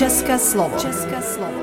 České 0.00 0.38
slovo. 0.38 0.78
České 0.78 1.22
slovo. 1.22 1.60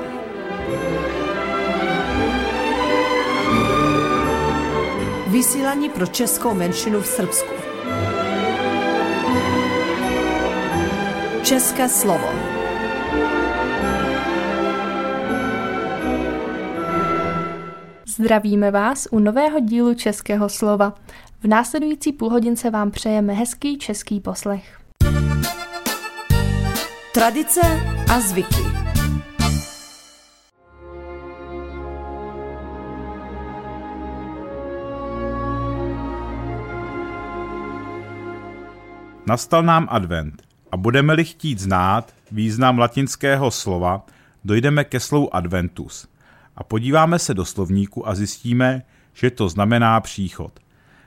Vysílání 5.26 5.90
pro 5.90 6.06
českou 6.06 6.54
menšinu 6.54 7.00
v 7.00 7.06
Srbsku. 7.06 7.52
České 11.42 11.88
slovo. 11.88 12.28
Zdravíme 18.06 18.70
vás 18.70 19.08
u 19.10 19.18
nového 19.18 19.60
dílu 19.60 19.94
Českého 19.94 20.48
slova. 20.48 20.94
V 21.40 21.46
následující 21.48 22.12
půlhodince 22.12 22.70
vám 22.70 22.90
přejeme 22.90 23.32
hezký 23.32 23.78
český 23.78 24.20
poslech. 24.20 24.78
Tradice 27.14 27.97
a 28.10 28.20
zvyky. 28.20 28.62
Nastal 39.26 39.62
nám 39.62 39.88
advent 39.90 40.42
a 40.72 40.76
budeme-li 40.76 41.24
chtít 41.24 41.58
znát 41.58 42.14
význam 42.30 42.78
latinského 42.78 43.50
slova, 43.50 44.06
dojdeme 44.44 44.84
ke 44.84 45.00
slovu 45.00 45.36
adventus 45.36 46.08
a 46.56 46.64
podíváme 46.64 47.18
se 47.18 47.34
do 47.34 47.44
slovníku 47.44 48.08
a 48.08 48.14
zjistíme, 48.14 48.82
že 49.14 49.30
to 49.30 49.48
znamená 49.48 50.00
příchod. 50.00 50.60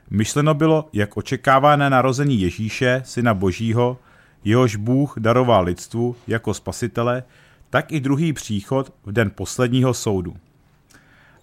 Myšleno 0.09 0.53
bylo 0.53 0.89
jak 0.93 1.17
očekávané 1.17 1.89
narození 1.89 2.41
Ježíše, 2.41 3.02
syna 3.05 3.33
Božího, 3.33 3.97
jehož 4.44 4.75
Bůh 4.75 5.14
daroval 5.17 5.64
lidstvu 5.64 6.16
jako 6.28 6.53
spasitele, 6.53 7.23
tak 7.70 7.92
i 7.92 8.00
druhý 8.00 8.34
příchod 8.34 8.94
v 9.06 9.11
den 9.11 9.31
posledního 9.36 9.94
soudu. 9.94 10.36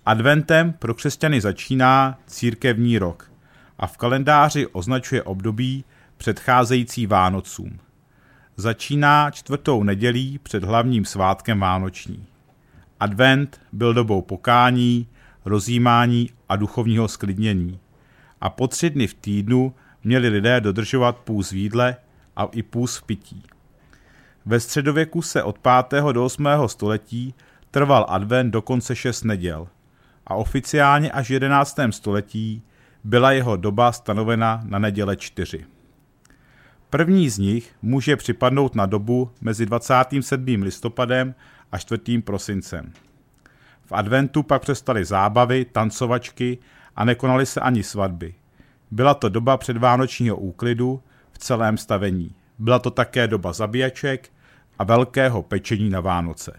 Adventem 0.06 0.72
pro 0.72 0.94
křesťany 0.94 1.40
začíná 1.40 2.18
církevní 2.26 2.98
rok 2.98 3.32
a 3.78 3.86
v 3.86 3.96
kalendáři 3.96 4.66
označuje 4.66 5.22
období 5.22 5.84
předcházející 6.16 7.06
Vánocům. 7.06 7.78
Začíná 8.56 9.30
čtvrtou 9.30 9.82
nedělí 9.82 10.38
před 10.38 10.64
hlavním 10.64 11.04
svátkem 11.04 11.60
Vánoční. 11.60 12.26
Advent 13.00 13.60
byl 13.72 13.94
dobou 13.94 14.22
pokání, 14.22 15.06
rozjímání 15.44 16.30
a 16.48 16.56
duchovního 16.56 17.08
sklidnění. 17.08 17.78
A 18.40 18.50
po 18.50 18.68
tři 18.68 18.90
dny 18.90 19.06
v 19.06 19.14
týdnu 19.14 19.74
měli 20.04 20.28
lidé 20.28 20.60
dodržovat 20.60 21.16
půz 21.16 21.52
jídle 21.52 21.96
a 22.38 22.48
i 22.52 22.62
půz 22.62 22.96
v 22.96 23.02
pití. 23.02 23.42
Ve 24.46 24.60
středověku 24.60 25.22
se 25.22 25.42
od 25.42 25.58
5. 25.88 26.02
do 26.12 26.24
8. 26.24 26.48
století 26.66 27.34
trval 27.70 28.06
advent 28.08 28.52
dokonce 28.52 28.96
6 28.96 29.24
neděl 29.24 29.68
a 30.26 30.34
oficiálně 30.34 31.10
až 31.10 31.28
v 31.28 31.32
11. 31.32 31.76
století 31.90 32.62
byla 33.04 33.32
jeho 33.32 33.56
doba 33.56 33.92
stanovena 33.92 34.62
na 34.64 34.78
neděle 34.78 35.16
4. 35.16 35.64
První 36.90 37.30
z 37.30 37.38
nich 37.38 37.74
může 37.82 38.16
připadnout 38.16 38.74
na 38.74 38.86
dobu 38.86 39.30
mezi 39.40 39.66
27. 39.66 40.62
listopadem 40.62 41.34
a 41.72 41.78
4. 41.78 42.22
prosincem. 42.22 42.92
V 43.84 43.92
adventu 43.92 44.42
pak 44.42 44.62
přestaly 44.62 45.04
zábavy, 45.04 45.64
tancovačky 45.64 46.58
a 46.96 47.04
nekonaly 47.04 47.46
se 47.46 47.60
ani 47.60 47.82
svatby. 47.82 48.34
Byla 48.90 49.14
to 49.14 49.28
doba 49.28 49.56
předvánočního 49.56 50.36
úklidu 50.36 51.02
v 51.38 51.40
celém 51.40 51.78
stavení. 51.78 52.34
Byla 52.58 52.78
to 52.78 52.90
také 52.90 53.28
doba 53.28 53.52
zabíjaček 53.52 54.30
a 54.78 54.84
velkého 54.84 55.42
pečení 55.42 55.90
na 55.90 56.00
Vánoce. 56.00 56.52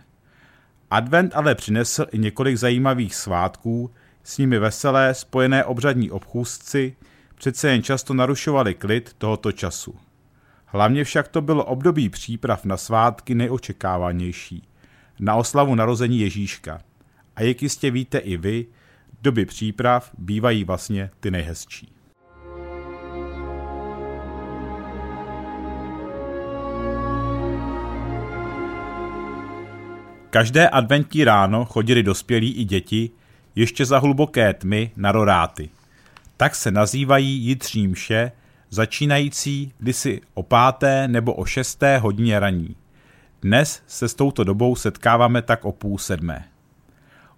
Advent 0.92 1.36
ale 1.36 1.56
přinesl 1.56 2.06
i 2.12 2.18
několik 2.18 2.58
zajímavých 2.58 3.16
svátků, 3.16 3.92
s 4.24 4.38
nimi 4.38 4.60
veselé, 4.60 5.14
spojené 5.14 5.66
obřadní 5.66 6.12
obchůzci, 6.12 6.96
přece 7.36 7.72
jen 7.72 7.84
často 7.84 8.14
narušovali 8.14 8.74
klid 8.74 9.16
tohoto 9.18 9.52
času. 9.52 9.96
Hlavně 10.66 11.04
však 11.04 11.28
to 11.28 11.42
bylo 11.42 11.66
období 11.66 12.10
příprav 12.10 12.66
na 12.66 12.78
svátky 12.78 13.36
nejočekávanější, 13.36 14.68
na 15.20 15.36
oslavu 15.36 15.76
narození 15.76 16.20
Ježíška. 16.20 16.82
A 17.36 17.42
jak 17.42 17.62
jistě 17.62 17.92
víte 17.92 18.18
i 18.18 18.38
vy, 18.38 18.66
doby 19.22 19.46
příprav 19.46 20.12
bývají 20.18 20.64
vlastně 20.64 21.10
ty 21.20 21.32
nejhezčí. 21.32 21.99
Každé 30.30 30.70
adventní 30.70 31.24
ráno 31.24 31.66
chodili 31.66 32.04
dospělí 32.04 32.52
i 32.52 32.64
děti 32.64 33.10
ještě 33.56 33.86
za 33.86 34.00
hluboké 34.00 34.54
tmy 34.54 34.92
na 34.96 35.12
roráty. 35.12 35.70
Tak 36.38 36.56
se 36.56 36.72
nazývají 36.72 37.30
jitřní 37.30 37.88
mše, 37.88 38.32
začínající 38.70 39.74
kdysi 39.78 40.22
o 40.34 40.44
páté 40.44 41.08
nebo 41.08 41.34
o 41.34 41.46
šesté 41.46 41.98
hodině 41.98 42.40
raní. 42.40 42.76
Dnes 43.42 43.84
se 43.88 44.10
s 44.10 44.14
touto 44.14 44.44
dobou 44.44 44.76
setkáváme 44.76 45.42
tak 45.42 45.66
o 45.66 45.72
půl 45.72 45.98
sedmé. 45.98 46.46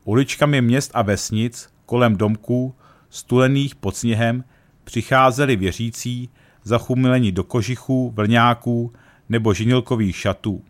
Uličkami 0.04 0.62
měst 0.62 0.92
a 0.94 1.02
vesnic, 1.02 1.70
kolem 1.86 2.18
domků, 2.18 2.76
stulených 3.10 3.76
pod 3.76 3.96
sněhem, 3.96 4.44
přicházeli 4.84 5.56
věřící, 5.56 6.30
zachumilení 6.64 7.32
do 7.32 7.44
kožichů, 7.44 8.14
vlňáků 8.16 8.94
nebo 9.30 9.54
žinilkových 9.54 10.16
šatů. 10.16 10.64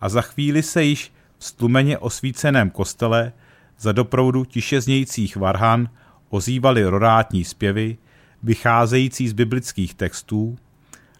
A 0.00 0.08
za 0.08 0.22
chvíli 0.22 0.62
se 0.62 0.84
již 0.84 1.12
stlumeně 1.42 1.98
osvíceném 1.98 2.70
kostele 2.70 3.32
za 3.78 3.92
doprovodu 3.92 4.44
tiše 4.44 4.80
znějících 4.80 5.36
varhan 5.36 5.88
ozývaly 6.28 6.84
rorátní 6.84 7.44
zpěvy, 7.44 7.98
vycházející 8.42 9.28
z 9.28 9.32
biblických 9.32 9.94
textů 9.94 10.58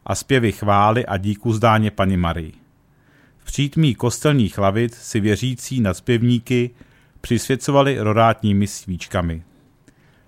a 0.06 0.14
zpěvy 0.14 0.52
chvály 0.52 1.06
a 1.06 1.16
díku 1.16 1.52
zdáně 1.52 1.90
Pany 1.90 2.16
Marii. 2.16 2.52
V 3.38 3.44
přítmí 3.44 3.94
kostelních 3.94 4.58
lavic 4.58 4.94
si 4.94 5.20
věřící 5.20 5.80
nad 5.80 5.96
zpěvníky 5.96 6.70
přisvěcovali 7.20 8.00
rorátními 8.00 8.66
svíčkami. 8.66 9.42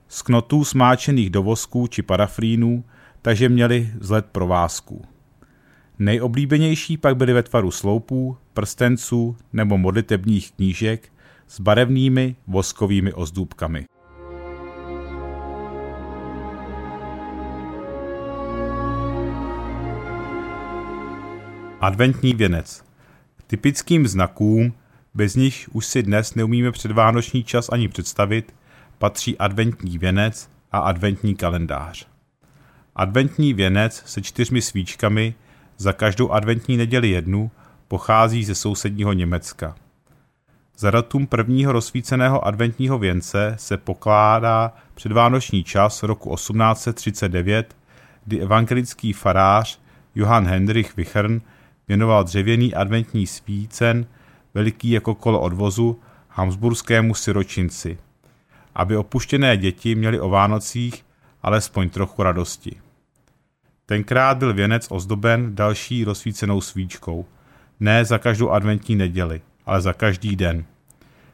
Z 0.09 0.22
knotů 0.22 0.65
smáčených 0.65 1.31
do 1.31 1.43
vosků 1.43 1.87
či 1.87 2.03
parafrínů, 2.03 2.84
takže 3.22 3.49
měli 3.49 3.91
vzhled 3.99 4.26
provázků. 4.26 5.13
Nejoblíbenější 5.99 6.97
pak 6.97 7.16
byly 7.16 7.32
ve 7.32 7.43
tvaru 7.43 7.71
sloupů, 7.71 8.37
prstenců 8.55 9.37
nebo 9.53 9.78
modlitebních 9.78 10.53
knížek 10.53 11.12
s 11.49 11.60
barevnými 11.60 12.37
voskovými 12.47 13.12
ozdůbkami. 13.12 13.84
Adventní 21.81 22.34
věnec. 22.34 22.84
Typickým 23.47 24.06
znakům, 24.06 24.72
bez 25.15 25.37
nich 25.37 25.69
už 25.72 25.87
si 25.87 26.03
dnes 26.03 26.34
neumíme 26.34 26.72
předvánoční 26.72 27.44
čas 27.44 27.69
ani 27.72 27.88
představit, 27.88 28.55
patří 28.99 29.38
adventní 29.38 29.99
věnec 29.99 30.50
a 30.72 30.78
adventní 30.78 31.34
kalendář. 31.34 32.09
Adventní 32.97 33.55
věnec 33.55 34.03
se 34.06 34.22
čtyřmi 34.22 34.62
svíčkami, 34.62 35.34
za 35.77 35.93
každou 35.93 36.31
adventní 36.31 36.77
neděli 36.77 37.11
jednu, 37.11 37.51
pochází 37.89 38.45
ze 38.45 38.55
sousedního 38.55 39.12
Německa. 39.12 39.75
Za 40.79 40.91
datum 40.91 41.27
prvního 41.27 41.73
rozsvíceného 41.73 42.47
adventního 42.47 42.99
věnce 42.99 43.55
se 43.59 43.77
pokládá 43.77 44.73
předvánoční 44.94 45.65
čas 45.65 46.03
roku 46.03 46.35
1839, 46.35 47.76
kdy 48.25 48.41
evangelický 48.41 49.12
farář 49.12 49.79
Johann 50.15 50.47
Hendrich 50.47 50.97
Wichern 50.97 51.41
věnoval 51.88 52.25
dřevěný 52.25 52.75
adventní 52.75 53.27
svícen, 53.27 54.06
veliký 54.55 54.91
jako 54.91 55.15
kolo 55.15 55.41
odvozu, 55.41 56.00
hamsburskému 56.29 57.15
siročinci, 57.15 57.99
aby 58.75 58.97
opuštěné 58.97 59.56
děti 59.56 59.94
měly 59.94 60.20
o 60.20 60.29
Vánocích 60.29 61.05
alespoň 61.43 61.91
trochu 61.91 62.23
radosti. 62.23 62.83
Tenkrát 63.86 64.38
byl 64.38 64.54
věnec 64.54 64.86
ozdoben 64.90 65.54
další 65.54 66.04
rozsvícenou 66.04 66.60
svíčkou, 66.60 67.26
ne 67.81 68.04
za 68.04 68.19
každou 68.19 68.50
adventní 68.50 68.96
neděli, 68.96 69.40
ale 69.66 69.81
za 69.81 69.92
každý 69.92 70.36
den. 70.36 70.64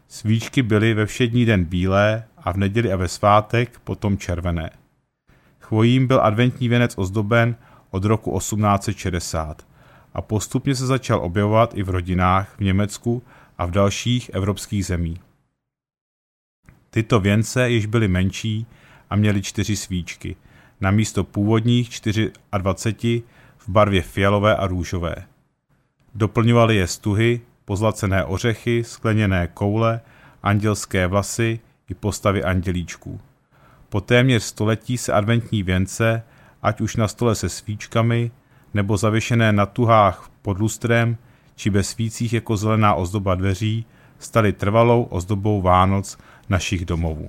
Svíčky 0.09 0.63
byly 0.63 0.95
ve 0.95 1.07
všední 1.07 1.45
den 1.45 1.65
bílé 1.65 2.25
a 2.37 2.53
v 2.53 2.57
neděli 2.57 2.93
a 2.93 2.97
ve 2.97 3.09
svátek 3.09 3.79
potom 3.79 4.19
červené. 4.19 4.71
Chvojím 5.61 6.07
byl 6.07 6.21
adventní 6.21 6.69
věnec 6.69 6.95
ozdoben 6.99 7.57
od 7.91 8.05
roku 8.05 8.39
1860 8.39 9.67
a 10.15 10.23
postupně 10.23 10.75
se 10.75 10.87
začal 10.87 11.25
objevovat 11.25 11.75
i 11.75 11.83
v 11.83 11.89
rodinách 11.89 12.55
v 12.57 12.61
Německu 12.61 13.23
a 13.59 13.67
v 13.67 13.71
dalších 13.71 14.31
evropských 14.35 14.87
zemích. 14.87 15.21
Tyto 16.91 17.21
věnce 17.21 17.71
již 17.71 17.87
byly 17.87 18.09
menší 18.09 18.67
a 19.11 19.17
měly 19.17 19.43
čtyři 19.43 19.77
svíčky, 19.77 20.37
na 20.81 20.91
místo 20.91 21.25
původních 21.25 21.91
24 22.59 23.23
v 23.59 23.69
barvě 23.69 24.03
fialové 24.03 24.57
a 24.57 24.67
růžové. 24.67 25.15
Doplňovaly 26.15 26.77
je 26.77 26.87
stuhy, 26.87 27.41
pozlacené 27.65 28.25
ořechy, 28.25 28.85
skleněné 28.85 29.49
koule, 29.55 30.01
andělské 30.43 31.07
vlasy 31.07 31.61
i 31.89 31.95
postavy 31.95 32.45
andělíčků. 32.45 33.21
Po 33.89 34.01
téměř 34.01 34.43
století 34.43 34.99
se 34.99 35.13
adventní 35.13 35.63
věnce, 35.63 36.23
ať 36.63 36.81
už 36.81 36.97
na 36.97 37.09
stole 37.09 37.35
se 37.35 37.49
svíčkami, 37.49 38.31
nebo 38.75 38.97
zavěšené 38.97 39.53
na 39.53 39.67
tuhách 39.67 40.31
pod 40.43 40.59
lustrem, 40.59 41.17
či 41.57 41.71
bez 41.71 41.89
svících 41.89 42.33
jako 42.33 42.57
zelená 42.57 42.95
ozdoba 42.95 43.35
dveří, 43.35 43.87
staly 44.19 44.53
trvalou 44.53 45.03
ozdobou 45.03 45.63
Vánoc 45.63 46.19
našich 46.49 46.85
domovů. 46.85 47.29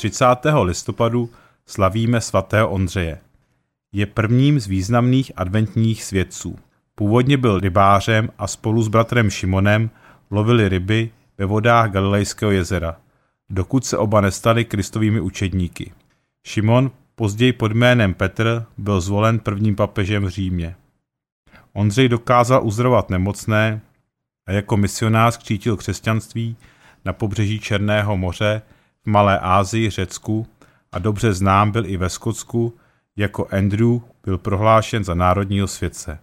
30. 0.00 0.24
listopadu 0.62 1.30
slavíme 1.66 2.20
svatého 2.20 2.70
Ondřeje. 2.70 3.18
Je 3.92 4.06
prvním 4.06 4.60
z 4.60 4.66
významných 4.66 5.32
adventních 5.36 6.04
svědců. 6.04 6.58
Původně 6.94 7.36
byl 7.36 7.60
rybářem 7.60 8.30
a 8.38 8.46
spolu 8.46 8.82
s 8.82 8.88
bratrem 8.88 9.30
Šimonem 9.30 9.90
lovili 10.30 10.68
ryby 10.68 11.10
ve 11.38 11.46
vodách 11.46 11.90
Galilejského 11.90 12.50
jezera, 12.50 12.96
dokud 13.50 13.84
se 13.84 13.98
oba 13.98 14.20
nestali 14.20 14.64
kristovými 14.64 15.20
učedníky. 15.20 15.92
Šimon, 16.46 16.90
později 17.14 17.52
pod 17.52 17.72
jménem 17.72 18.14
Petr, 18.14 18.64
byl 18.78 19.00
zvolen 19.00 19.38
prvním 19.38 19.76
papežem 19.76 20.24
v 20.24 20.28
Římě. 20.28 20.76
Ondřej 21.72 22.08
dokázal 22.08 22.66
uzdravovat 22.66 23.10
nemocné 23.10 23.80
a 24.46 24.52
jako 24.52 24.76
misionář 24.76 25.36
křítil 25.36 25.76
křesťanství 25.76 26.56
na 27.04 27.12
pobřeží 27.12 27.60
Černého 27.60 28.16
moře 28.16 28.62
Malé 29.10 29.38
Ázii, 29.38 29.90
Řecku 29.90 30.46
a 30.92 30.98
dobře 30.98 31.34
znám 31.34 31.70
byl 31.70 31.86
i 31.86 31.96
ve 31.96 32.10
Skotsku, 32.10 32.74
jako 33.16 33.48
Andrew 33.50 33.98
byl 34.24 34.38
prohlášen 34.38 35.04
za 35.04 35.14
národního 35.14 35.66
světce. 35.66 36.18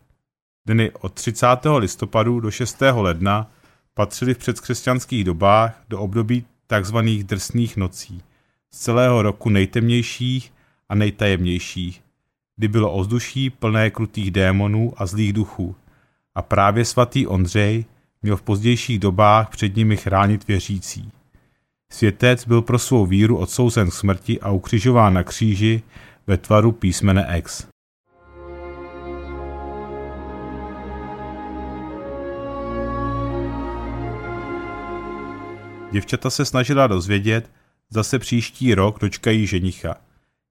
Dny 0.65 0.91
od 0.91 1.13
30. 1.13 1.47
listopadu 1.77 2.39
do 2.39 2.51
6. 2.51 2.77
ledna 2.95 3.51
patřily 3.93 4.33
v 4.33 4.37
předkřesťanských 4.37 5.23
dobách 5.23 5.81
do 5.89 5.99
období 5.99 6.45
tzv. 6.67 6.97
drsných 7.23 7.77
nocí, 7.77 8.21
z 8.71 8.79
celého 8.79 9.21
roku 9.21 9.49
nejtemnějších 9.49 10.53
a 10.89 10.95
nejtajemnějších, 10.95 12.01
kdy 12.55 12.67
bylo 12.67 12.91
ovzduší 12.91 13.49
plné 13.49 13.89
krutých 13.89 14.31
démonů 14.31 14.93
a 14.97 15.05
zlých 15.05 15.33
duchů. 15.33 15.75
A 16.35 16.41
právě 16.41 16.85
svatý 16.85 17.27
Ondřej 17.27 17.85
měl 18.21 18.37
v 18.37 18.41
pozdějších 18.41 18.99
dobách 18.99 19.49
před 19.49 19.75
nimi 19.75 19.97
chránit 19.97 20.47
věřící. 20.47 21.11
Světec 21.91 22.47
byl 22.47 22.61
pro 22.61 22.79
svou 22.79 23.05
víru 23.05 23.37
odsouzen 23.37 23.89
k 23.89 23.93
smrti 23.93 24.39
a 24.39 24.51
ukřižován 24.51 25.13
na 25.13 25.23
kříži 25.23 25.83
ve 26.27 26.37
tvaru 26.37 26.71
písmene 26.71 27.37
X. 27.37 27.67
Děvčata 35.91 36.29
se 36.29 36.45
snažila 36.45 36.87
dozvědět, 36.87 37.49
zda 37.89 38.03
se 38.03 38.19
příští 38.19 38.75
rok 38.75 38.99
dočkají 38.99 39.47
ženicha. 39.47 39.95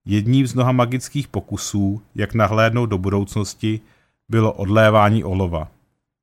Jedním 0.05 0.47
z 0.47 0.55
mnoha 0.55 0.73
magických 0.73 1.29
pokusů, 1.29 2.03
jak 2.15 2.35
nahlédnout 2.35 2.87
do 2.87 2.99
budoucnosti, 2.99 3.81
bylo 4.29 4.53
odlévání 4.53 5.25
olova. 5.25 5.69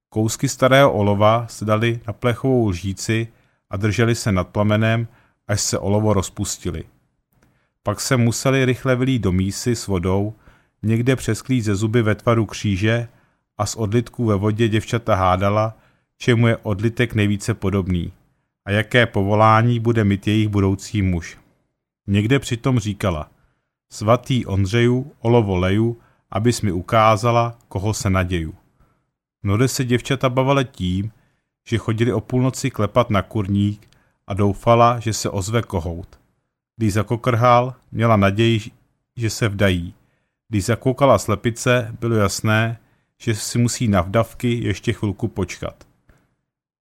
Kousky 0.10 0.50
starého 0.50 0.94
olova 0.94 1.48
se 1.50 1.66
dali 1.66 2.00
na 2.08 2.14
plechovou 2.14 2.68
lžíci 2.68 3.28
a 3.74 3.78
drželi 3.78 4.16
se 4.16 4.32
nad 4.32 4.48
plamenem, 4.48 5.08
až 5.48 5.62
se 5.62 5.80
olovo 5.80 6.14
rozpustili. 6.14 6.84
Pak 7.84 8.02
se 8.02 8.18
museli 8.18 8.66
rychle 8.66 8.96
vylít 8.96 9.22
do 9.22 9.32
mísy 9.32 9.76
s 9.76 9.88
vodou, 9.88 10.34
někde 10.84 11.16
přesklít 11.16 11.64
ze 11.64 11.76
zuby 11.76 12.02
ve 12.02 12.16
tvaru 12.16 12.46
kříže 12.46 13.08
a 13.58 13.66
z 13.66 13.76
odlitků 13.76 14.26
ve 14.26 14.36
vodě 14.36 14.68
děvčata 14.68 15.16
hádala, 15.16 15.78
čemu 16.18 16.48
je 16.48 16.58
odlitek 16.58 17.16
nejvíce 17.16 17.54
podobný 17.54 18.14
a 18.66 18.72
jaké 18.72 19.06
povolání 19.06 19.80
bude 19.80 20.04
mít 20.04 20.28
jejich 20.28 20.48
budoucí 20.48 21.02
muž. 21.02 21.38
Někde 22.08 22.40
přitom 22.40 22.80
říkala, 22.80 23.30
svatý 23.92 24.46
Ondřeju, 24.46 25.12
olovo 25.20 25.56
leju, 25.56 25.98
abys 26.32 26.62
mi 26.62 26.72
ukázala, 26.72 27.58
koho 27.68 27.94
se 27.94 28.10
naděju. 28.10 28.54
Mnode 29.44 29.68
se 29.68 29.86
děvčata 29.86 30.30
bavila 30.30 30.64
tím, 30.64 31.12
že 31.66 31.78
chodili 31.78 32.14
o 32.14 32.22
půlnoci 32.22 32.72
klepat 32.72 33.10
na 33.10 33.22
kurník 33.22 33.90
a 34.28 34.34
doufala, 34.34 35.00
že 35.00 35.14
se 35.14 35.30
ozve 35.30 35.62
kohout. 35.62 36.20
Když 36.78 36.94
zakokrhal, 36.94 37.76
měla 37.92 38.16
naději, 38.16 38.72
že 39.16 39.30
se 39.30 39.50
vdají. 39.50 39.94
Když 40.50 40.66
zakoukala 40.66 41.18
slepice, 41.18 41.96
bylo 42.00 42.16
jasné, 42.16 42.80
že 43.18 43.36
si 43.36 43.58
musí 43.58 43.88
na 43.88 44.02
vdavky 44.02 44.64
ještě 44.64 44.94
chvilku 44.94 45.28
počkat. 45.28 45.88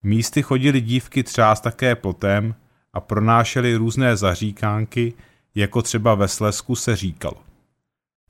Místy 0.03 0.41
chodili 0.41 0.81
dívky 0.81 1.23
třás 1.23 1.61
také 1.61 1.95
plotem 1.95 2.55
a 2.93 2.99
pronášely 2.99 3.75
různé 3.75 4.17
zaříkánky, 4.17 5.13
jako 5.55 5.81
třeba 5.81 6.15
ve 6.15 6.27
Slesku 6.27 6.75
se 6.75 6.95
říkalo. 6.95 7.37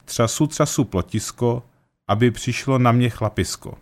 Třasu, 0.06 0.48
třasu 0.48 0.84
plotisko, 0.84 1.64
aby 2.08 2.32
přišlo 2.32 2.80
na 2.80 2.92
mě 2.92 3.10
chlapisko. 3.10 3.78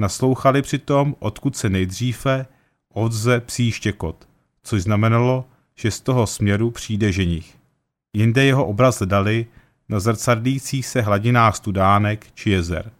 Naslouchali 0.00 0.62
přitom, 0.62 1.16
odkud 1.18 1.56
se 1.56 1.68
nejdříve 1.68 2.46
odze 2.92 3.40
psí 3.40 3.72
štěkot, 3.72 4.28
což 4.62 4.82
znamenalo, 4.82 5.44
že 5.74 5.90
z 5.90 6.00
toho 6.00 6.26
směru 6.26 6.70
přijde 6.70 7.12
ženich. 7.12 7.56
Jinde 8.12 8.44
jeho 8.44 8.66
obraz 8.66 9.02
dali 9.02 9.46
na 9.88 10.00
zrcadlících 10.00 10.86
se 10.86 11.00
hladinách 11.00 11.56
studánek 11.56 12.26
či 12.34 12.50
jezer. 12.50 12.92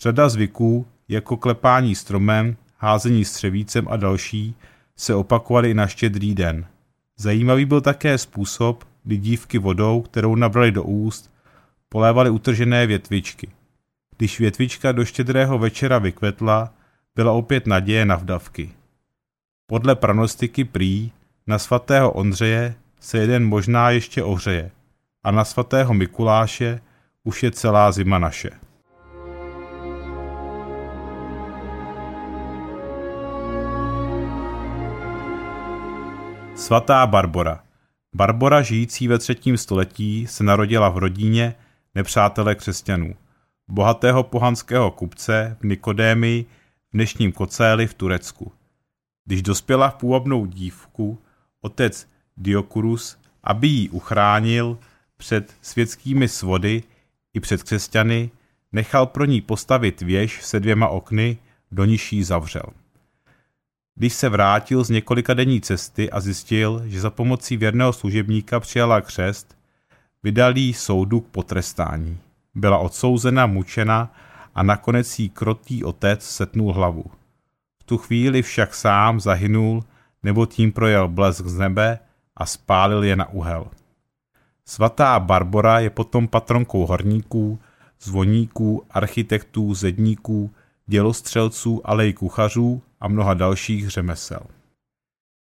Řada 0.00 0.28
zvyků, 0.28 0.86
jako 1.08 1.36
klepání 1.36 1.94
stromem, 1.94 2.56
házení 2.76 3.24
střevícem 3.24 3.88
a 3.88 3.96
další, 3.96 4.54
se 4.96 5.14
opakovaly 5.14 5.70
i 5.70 5.74
na 5.74 5.86
štědrý 5.86 6.34
den. 6.34 6.66
Zajímavý 7.16 7.64
byl 7.64 7.80
také 7.80 8.18
způsob, 8.18 8.84
kdy 9.04 9.16
dívky 9.16 9.58
vodou, 9.58 10.02
kterou 10.02 10.34
nabrali 10.34 10.72
do 10.72 10.82
úst, 10.82 11.30
polévaly 11.88 12.30
utržené 12.30 12.86
větvičky. 12.86 13.48
Když 14.18 14.40
větvička 14.40 14.92
do 14.92 15.04
štědrého 15.04 15.58
večera 15.58 15.98
vykvetla, 15.98 16.72
byla 17.14 17.32
opět 17.32 17.66
naděje 17.66 18.04
na 18.04 18.16
vdavky. 18.16 18.70
Podle 19.66 19.94
pranostiky 19.94 20.64
prý 20.64 21.10
na 21.46 21.58
svatého 21.58 22.10
Ondřeje 22.10 22.74
se 23.00 23.18
jeden 23.18 23.46
možná 23.46 23.90
ještě 23.90 24.22
ohřeje 24.22 24.70
a 25.24 25.30
na 25.30 25.44
svatého 25.44 25.94
Mikuláše 25.94 26.80
už 27.24 27.42
je 27.42 27.50
celá 27.50 27.92
zima 27.92 28.18
naše. 28.18 28.50
Svatá 36.54 37.06
Barbora 37.06 37.60
Barbora, 38.14 38.62
žijící 38.62 39.08
ve 39.08 39.18
třetím 39.18 39.56
století, 39.56 40.26
se 40.26 40.44
narodila 40.44 40.88
v 40.88 40.98
rodině 40.98 41.54
nepřátele 41.94 42.54
křesťanů, 42.54 43.14
bohatého 43.68 44.22
pohanského 44.22 44.90
kupce 44.90 45.56
v 45.60 45.64
Nikodémii 45.64 46.44
v 46.44 46.92
dnešním 46.94 47.32
Kocéli 47.32 47.86
v 47.86 47.94
Turecku. 47.94 48.52
Když 49.24 49.42
dospěla 49.42 49.90
v 49.90 49.94
půvabnou 49.94 50.46
dívku, 50.46 51.18
otec 51.60 52.08
Diokurus, 52.36 53.18
aby 53.44 53.68
ji 53.68 53.88
uchránil 53.88 54.78
před 55.16 55.54
světskými 55.62 56.28
svody 56.28 56.82
i 57.34 57.40
před 57.40 57.62
křesťany, 57.62 58.30
nechal 58.72 59.06
pro 59.06 59.24
ní 59.24 59.40
postavit 59.40 60.00
věž 60.00 60.42
se 60.42 60.60
dvěma 60.60 60.88
okny, 60.88 61.38
do 61.72 61.84
níž 61.84 62.12
ji 62.12 62.24
zavřel. 62.24 62.66
Když 63.94 64.12
se 64.12 64.28
vrátil 64.28 64.84
z 64.84 64.90
několika 64.90 65.34
denní 65.34 65.60
cesty 65.60 66.10
a 66.10 66.20
zjistil, 66.20 66.82
že 66.84 67.00
za 67.00 67.10
pomocí 67.10 67.56
věrného 67.56 67.92
služebníka 67.92 68.60
přijala 68.60 69.00
křest, 69.00 69.56
vydal 70.22 70.56
jí 70.56 70.74
soudu 70.74 71.20
k 71.20 71.28
potrestání. 71.28 72.18
Byla 72.58 72.78
odsouzena, 72.78 73.46
mučena 73.46 74.12
a 74.54 74.62
nakonec 74.62 75.18
jí 75.18 75.28
krotý 75.28 75.84
otec 75.84 76.24
setnul 76.24 76.72
hlavu. 76.72 77.04
V 77.80 77.84
tu 77.84 77.98
chvíli 77.98 78.42
však 78.42 78.74
sám 78.74 79.20
zahynul, 79.20 79.84
nebo 80.22 80.46
tím 80.46 80.72
projel 80.72 81.08
blesk 81.08 81.46
z 81.46 81.58
nebe 81.58 81.98
a 82.36 82.46
spálil 82.46 83.04
je 83.04 83.16
na 83.16 83.28
uhel. 83.28 83.66
Svatá 84.64 85.20
Barbora 85.20 85.78
je 85.78 85.90
potom 85.90 86.28
patronkou 86.28 86.86
horníků, 86.86 87.58
zvoníků, 88.00 88.84
architektů, 88.90 89.74
zedníků, 89.74 90.50
dělostřelců, 90.86 91.80
ale 91.84 92.08
i 92.08 92.12
kuchařů 92.12 92.82
a 93.00 93.08
mnoha 93.08 93.34
dalších 93.34 93.90
řemesel. 93.90 94.40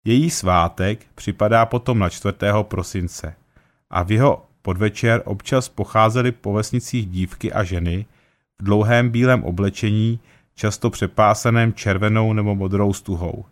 Její 0.05 0.29
svátek 0.29 1.05
připadá 1.15 1.65
potom 1.65 2.00
na 2.00 2.10
4. 2.10 2.38
prosince 2.62 3.36
a 3.89 4.03
v 4.03 4.12
jeho 4.12 4.45
podvečer 4.65 5.22
občas 5.25 5.69
pocházely 5.69 6.31
po 6.31 6.53
vesnicích 6.53 7.07
dívky 7.07 7.53
a 7.53 7.63
ženy 7.63 8.05
v 8.60 8.63
dlouhém 8.63 9.10
bílém 9.10 9.43
oblečení, 9.43 10.19
často 10.55 10.89
přepásaném 10.89 11.74
červenou 11.74 12.34
nebo 12.34 12.55
modrou 12.55 12.93
stuhou, 12.93 13.45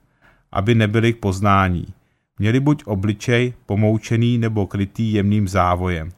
aby 0.52 0.76
nebyly 0.76 1.14
k 1.14 1.18
poznání. 1.18 1.86
Měli 2.40 2.60
buď 2.60 2.84
obličej 2.86 3.54
pomoučený 3.66 4.38
nebo 4.38 4.68
krytý 4.68 5.14
jemným 5.14 5.48
závojem. 5.48 6.12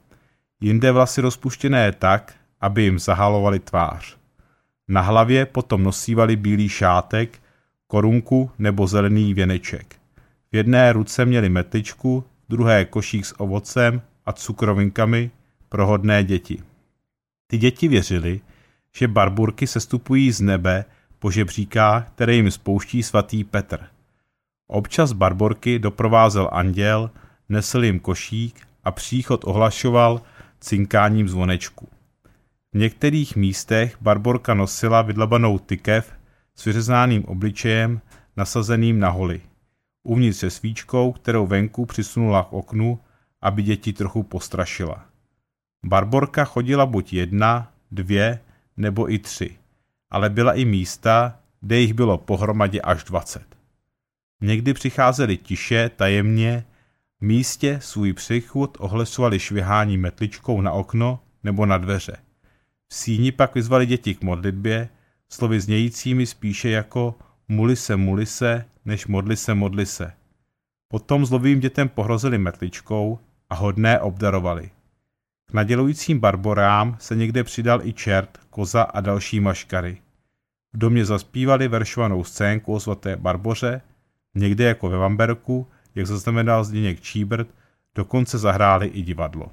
jinde 0.62 0.92
vlasy 0.92 1.22
rozpuštěné 1.22 1.92
tak, 1.92 2.34
aby 2.62 2.84
jim 2.84 3.00
zahalovali 3.00 3.60
tvář. 3.60 4.18
Na 4.88 5.02
hlavě 5.02 5.46
potom 5.46 5.84
nosívali 5.84 6.36
bílý 6.36 6.70
šátek, 6.70 7.40
korunku 7.88 8.52
nebo 8.60 8.88
zelený 8.88 9.34
věneček. 9.34 9.96
V 10.52 10.56
jedné 10.56 10.94
ruce 10.94 11.26
měli 11.26 11.50
metličku, 11.50 12.24
druhé 12.50 12.86
košík 12.86 13.26
s 13.26 13.40
ovocem 13.40 14.02
a 14.26 14.34
cukrovinkami 14.34 15.32
pro 15.70 15.88
hodné 15.88 16.24
děti. 16.24 16.64
Ty 17.48 17.58
děti 17.58 17.88
věřili, 17.88 18.42
že 18.96 19.08
barburky 19.08 19.68
sestupují 19.68 20.32
z 20.32 20.42
nebe 20.42 20.86
po 21.20 21.32
žebříkách, 21.32 22.10
které 22.10 22.36
jim 22.36 22.52
spouští 22.52 23.04
svatý 23.04 23.44
Petr. 23.44 23.80
Občas 24.68 25.14
barborky 25.14 25.80
doprovázel 25.80 26.50
anděl, 26.52 27.12
nesl 27.50 27.84
jim 27.84 28.00
košík 28.00 28.68
a 28.84 28.92
příchod 28.92 29.42
ohlašoval 29.46 30.22
cinkáním 30.60 31.30
zvonečku. 31.30 31.88
V 32.74 32.78
některých 32.78 33.36
místech 33.36 33.98
barborka 34.02 34.54
nosila 34.54 35.02
vydlabanou 35.02 35.60
tykev 35.60 36.14
s 36.56 36.66
vyřezáným 36.66 37.26
obličejem 37.26 38.02
nasazeným 38.38 39.00
na 39.00 39.10
holi. 39.10 39.42
Uvnitř 40.04 40.38
se 40.38 40.50
svíčkou, 40.50 41.12
kterou 41.12 41.48
venku 41.48 41.86
přisunula 41.86 42.44
k 42.44 42.54
oknu, 42.54 43.00
aby 43.46 43.64
děti 43.64 43.94
trochu 43.94 44.24
postrašila. 44.24 45.06
Barborka 45.86 46.46
chodila 46.46 46.86
buď 46.86 47.14
jedna, 47.14 47.72
dvě 47.92 48.40
nebo 48.78 49.12
i 49.12 49.20
tři, 49.20 49.58
ale 50.12 50.30
byla 50.30 50.54
i 50.54 50.66
místa, 50.66 51.40
kde 51.62 51.80
jich 51.80 51.94
bylo 51.94 52.18
pohromadě 52.18 52.82
až 52.82 53.04
dvacet. 53.04 53.46
Někdy 54.42 54.74
přicházeli 54.74 55.38
tiše, 55.38 55.90
tajemně, 55.96 56.66
v 57.20 57.26
místě 57.26 57.80
svůj 57.82 58.14
příchod 58.14 58.78
ohlesovali 58.80 59.40
švihání 59.40 59.98
metličkou 59.98 60.62
na 60.62 60.72
okno 60.72 61.20
nebo 61.44 61.66
na 61.66 61.78
dveře. 61.78 62.18
V 62.88 62.96
síni 62.96 63.32
pak 63.32 63.56
vyzvali 63.56 63.86
děti 63.86 64.16
k 64.16 64.24
modlitbě, 64.24 64.90
slovy 65.30 65.60
znějícími 65.60 66.26
spíše 66.26 66.70
jako 66.70 67.16
muli 67.48 67.76
se, 67.76 67.96
muli 67.96 68.26
se, 68.26 68.66
než 68.86 69.08
modli 69.08 69.38
se, 69.38 69.54
modli 69.54 69.86
se. 69.86 70.14
Potom 70.88 71.26
zlovým 71.26 71.60
dětem 71.60 71.90
pohrozili 71.90 72.38
metličkou 72.38 73.20
a 73.56 73.58
hodné 73.58 74.00
obdarovali. 74.00 74.70
K 75.50 75.54
nadělujícím 75.54 76.20
barborám 76.20 76.98
se 77.00 77.16
někde 77.16 77.44
přidal 77.44 77.82
i 77.88 77.94
čert, 77.94 78.40
koza 78.50 78.82
a 78.82 79.02
další 79.02 79.40
maškary. 79.40 79.98
V 80.74 80.78
domě 80.78 81.06
zaspívali 81.06 81.68
veršovanou 81.68 82.24
scénku 82.24 82.74
o 82.74 82.80
svaté 82.80 83.16
barboře, 83.16 83.82
někde 84.36 84.64
jako 84.64 84.90
ve 84.90 84.98
Vamberku, 84.98 85.68
jak 85.96 86.08
zaznamenal 86.08 86.64
Zdeněk 86.64 87.02
Číbrt, 87.02 87.48
dokonce 87.96 88.38
zahráli 88.38 88.88
i 88.88 89.02
divadlo. 89.02 89.52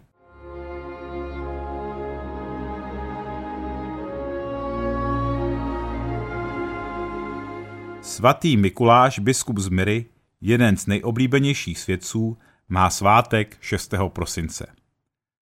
Svatý 8.00 8.56
Mikuláš, 8.56 9.18
biskup 9.18 9.58
z 9.58 9.68
Myry, 9.68 10.04
jeden 10.40 10.76
z 10.76 10.86
nejoblíbenějších 10.86 11.78
svědců, 11.78 12.38
má 12.72 12.90
svátek 12.90 13.56
6. 13.60 13.94
prosince. 14.08 14.66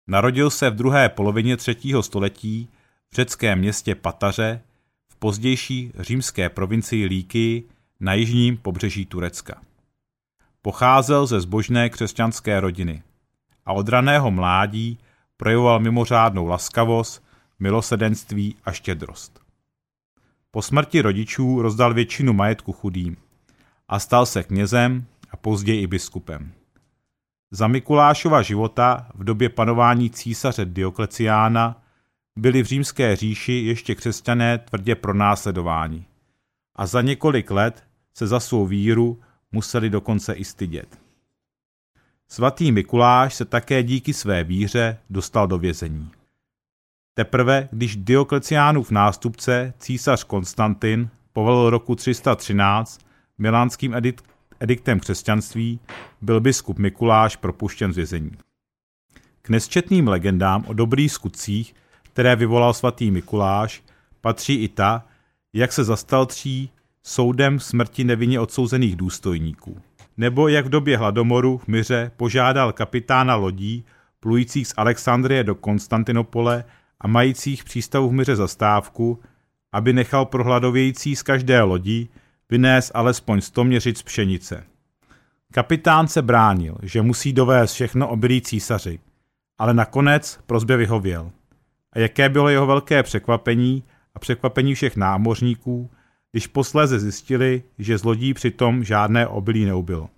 Narodil 0.08 0.50
se 0.50 0.70
v 0.70 0.76
druhé 0.76 1.10
polovině 1.10 1.58
třetího 1.58 2.04
století 2.04 2.70
v 3.12 3.16
řeckém 3.16 3.60
městě 3.60 3.96
Pataře 3.96 4.62
v 5.10 5.16
pozdější 5.16 5.92
římské 6.00 6.50
provincii 6.50 7.06
Líky 7.06 7.64
na 8.00 8.14
jižním 8.14 8.58
pobřeží 8.58 9.06
Turecka. 9.06 9.62
Pocházel 10.62 11.26
ze 11.26 11.42
zbožné 11.42 11.90
křesťanské 11.90 12.60
rodiny 12.60 13.04
a 13.66 13.74
od 13.74 13.90
raného 13.90 14.32
mládí 14.32 15.00
projevoval 15.38 15.80
mimořádnou 15.80 16.46
laskavost, 16.46 17.24
milosedenství 17.60 18.56
a 18.66 18.72
štědrost. 18.72 19.40
Po 20.52 20.62
smrti 20.62 21.02
rodičů 21.02 21.62
rozdal 21.62 21.94
většinu 21.94 22.34
majetku 22.34 22.74
chudým 22.74 23.18
a 23.88 24.00
stal 24.00 24.26
se 24.26 24.44
knězem 24.44 25.06
a 25.32 25.38
později 25.38 25.82
i 25.82 25.88
biskupem. 25.88 26.52
Za 27.56 27.68
Mikulášova 27.68 28.42
života 28.42 29.08
v 29.14 29.24
době 29.24 29.50
panování 29.50 30.10
císaře 30.10 30.66
Diokleciána 30.66 31.82
byli 32.36 32.64
v 32.64 32.66
římské 32.66 33.16
říši 33.16 33.54
ještě 33.54 33.96
křesťané 33.96 34.58
tvrdě 34.58 34.96
pronásledováni 34.96 36.06
a 36.76 36.86
za 36.86 37.02
několik 37.02 37.52
let 37.52 37.84
se 38.14 38.28
za 38.28 38.40
svou 38.40 38.66
víru 38.66 39.20
museli 39.52 39.90
dokonce 39.90 40.34
i 40.34 40.46
stydět. 40.46 41.00
Svatý 42.28 42.72
Mikuláš 42.72 43.36
se 43.36 43.46
také 43.46 43.84
díky 43.84 44.14
své 44.14 44.44
víře 44.44 44.98
dostal 45.10 45.48
do 45.48 45.58
vězení. 45.58 46.12
Teprve, 47.14 47.70
když 47.72 47.96
Diokleciánův 47.96 48.92
nástupce, 48.92 49.74
císař 49.80 50.24
Konstantin, 50.24 51.10
povolil 51.34 51.70
roku 51.70 51.96
313 51.96 53.00
milánským 53.38 53.96
edikt, 53.96 54.26
ediktem 54.60 55.00
křesťanství, 55.00 55.80
byl 56.26 56.42
biskup 56.42 56.80
Mikuláš 56.80 57.36
propuštěn 57.36 57.94
z 57.94 57.96
vězení. 57.96 58.32
K 59.42 59.50
nesčetným 59.50 60.08
legendám 60.08 60.64
o 60.68 60.74
dobrých 60.74 61.12
skutcích, 61.12 61.76
které 62.04 62.36
vyvolal 62.36 62.74
svatý 62.74 63.12
Mikuláš, 63.12 63.84
patří 64.22 64.56
i 64.56 64.68
ta, 64.68 65.06
jak 65.54 65.72
se 65.72 65.84
zastal 65.84 66.26
tří 66.26 66.70
soudem 67.04 67.60
smrti 67.60 68.04
nevinně 68.04 68.40
odsouzených 68.40 68.96
důstojníků. 68.96 69.82
Nebo 70.18 70.48
jak 70.48 70.66
v 70.66 70.70
době 70.70 70.98
hladomoru 70.98 71.58
v 71.58 71.68
Myře 71.68 72.12
požádal 72.18 72.74
kapitána 72.74 73.36
lodí 73.36 73.86
plujících 74.20 74.68
z 74.68 74.74
Alexandrie 74.78 75.44
do 75.44 75.56
Konstantinopole 75.56 76.64
a 77.02 77.08
majících 77.08 77.64
přístavu 77.64 78.10
v 78.10 78.14
Myře 78.14 78.36
zastávku, 78.36 79.20
aby 79.72 79.94
nechal 79.94 80.26
pro 80.26 80.44
hladovějící 80.44 81.16
z 81.16 81.24
každé 81.24 81.62
lodi 81.62 82.08
vynést 82.50 82.92
alespoň 82.94 83.42
100 83.42 83.64
měřic 83.64 84.04
pšenice. 84.04 84.75
Kapitán 85.56 86.08
se 86.08 86.22
bránil, 86.22 86.78
že 86.82 87.02
musí 87.02 87.34
dovést 87.34 87.74
všechno 87.74 88.10
obilí 88.10 88.42
císaři, 88.42 89.00
ale 89.58 89.74
nakonec 89.74 90.40
prozbě 90.46 90.78
vyhověl. 90.78 91.32
A 91.94 92.00
jaké 92.00 92.30
bylo 92.30 92.50
jeho 92.50 92.66
velké 92.66 93.04
překvapení 93.04 93.84
a 94.16 94.20
překvapení 94.20 94.76
všech 94.76 94.96
námořníků, 94.96 95.92
když 96.32 96.48
posléze 96.48 97.00
zjistili, 97.00 97.64
že 97.80 97.98
z 97.98 98.04
lodí 98.04 98.34
přitom 98.34 98.84
žádné 98.84 99.28
obilí 99.28 99.66
neubylo. 99.66 100.10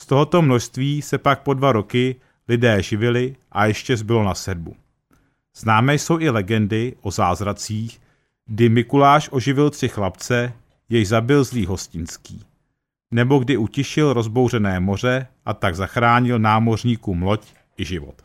Z 0.00 0.06
tohoto 0.06 0.42
množství 0.42 1.02
se 1.02 1.18
pak 1.18 1.42
po 1.42 1.54
dva 1.54 1.72
roky 1.72 2.16
lidé 2.48 2.82
živili 2.82 3.36
a 3.52 3.66
ještě 3.66 3.96
zbylo 3.96 4.24
na 4.24 4.34
sedbu. 4.34 4.76
Známé 5.56 5.94
jsou 5.94 6.20
i 6.20 6.30
legendy 6.30 6.96
o 7.00 7.10
zázracích, 7.10 8.00
kdy 8.46 8.68
Mikuláš 8.68 9.28
oživil 9.32 9.70
tři 9.70 9.88
chlapce, 9.88 10.52
jej 10.88 11.04
zabil 11.04 11.44
zlý 11.44 11.66
hostinský. 11.66 12.44
Nebo 13.10 13.38
kdy 13.38 13.56
utišil 13.56 14.12
rozbouřené 14.12 14.80
moře 14.80 15.26
a 15.44 15.54
tak 15.54 15.74
zachránil 15.74 16.38
námořníkům 16.38 17.22
loď 17.22 17.40
i 17.78 17.84
život. 17.84 18.22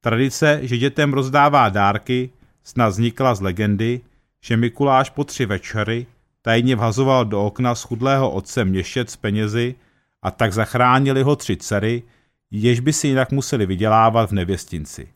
Tradice, 0.00 0.60
že 0.62 0.78
dětem 0.78 1.12
rozdává 1.12 1.68
dárky, 1.68 2.30
snad 2.64 2.88
vznikla 2.88 3.34
z 3.34 3.40
legendy, 3.40 4.00
že 4.40 4.56
Mikuláš 4.56 5.10
po 5.10 5.24
tři 5.24 5.46
večery 5.46 6.06
tajně 6.42 6.76
vhazoval 6.76 7.24
do 7.24 7.44
okna 7.44 7.74
schudlého 7.74 8.30
otce 8.30 8.64
měšec 8.64 9.10
s 9.10 9.16
penězi 9.16 9.74
a 10.22 10.30
tak 10.30 10.52
zachránili 10.52 11.22
ho 11.22 11.36
tři 11.36 11.56
dcery, 11.56 12.02
jež 12.50 12.80
by 12.80 12.92
si 12.92 13.08
jinak 13.08 13.32
museli 13.32 13.66
vydělávat 13.66 14.30
v 14.30 14.34
nevěstinci. 14.34 15.08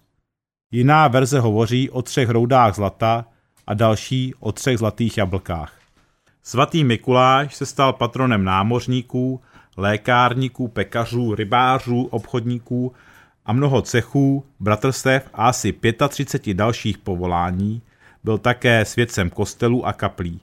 Jiná 0.71 1.09
verze 1.09 1.41
hovoří 1.41 1.91
o 1.91 2.03
třech 2.03 2.29
roudách 2.29 2.75
zlata 2.75 3.25
a 3.67 3.75
další 3.75 4.35
o 4.41 4.53
třech 4.53 4.79
zlatých 4.79 5.19
jablkách. 5.19 5.80
Svatý 6.42 6.85
Mikuláš 6.85 7.54
se 7.54 7.66
stal 7.66 7.92
patronem 7.92 8.44
námořníků, 8.44 9.40
lékárníků, 9.76 10.68
pekařů, 10.68 11.35
rybářů, 11.35 12.02
obchodníků 12.02 12.92
a 13.47 13.52
mnoho 13.52 13.82
cechů, 13.82 14.44
bratrstev 14.61 15.28
a 15.35 15.49
asi 15.49 15.75
35 16.09 16.54
dalších 16.54 16.99
povolání, 16.99 17.82
byl 18.25 18.38
také 18.38 18.85
svědcem 18.85 19.30
kostelů 19.30 19.87
a 19.87 19.92
kaplí, 19.92 20.40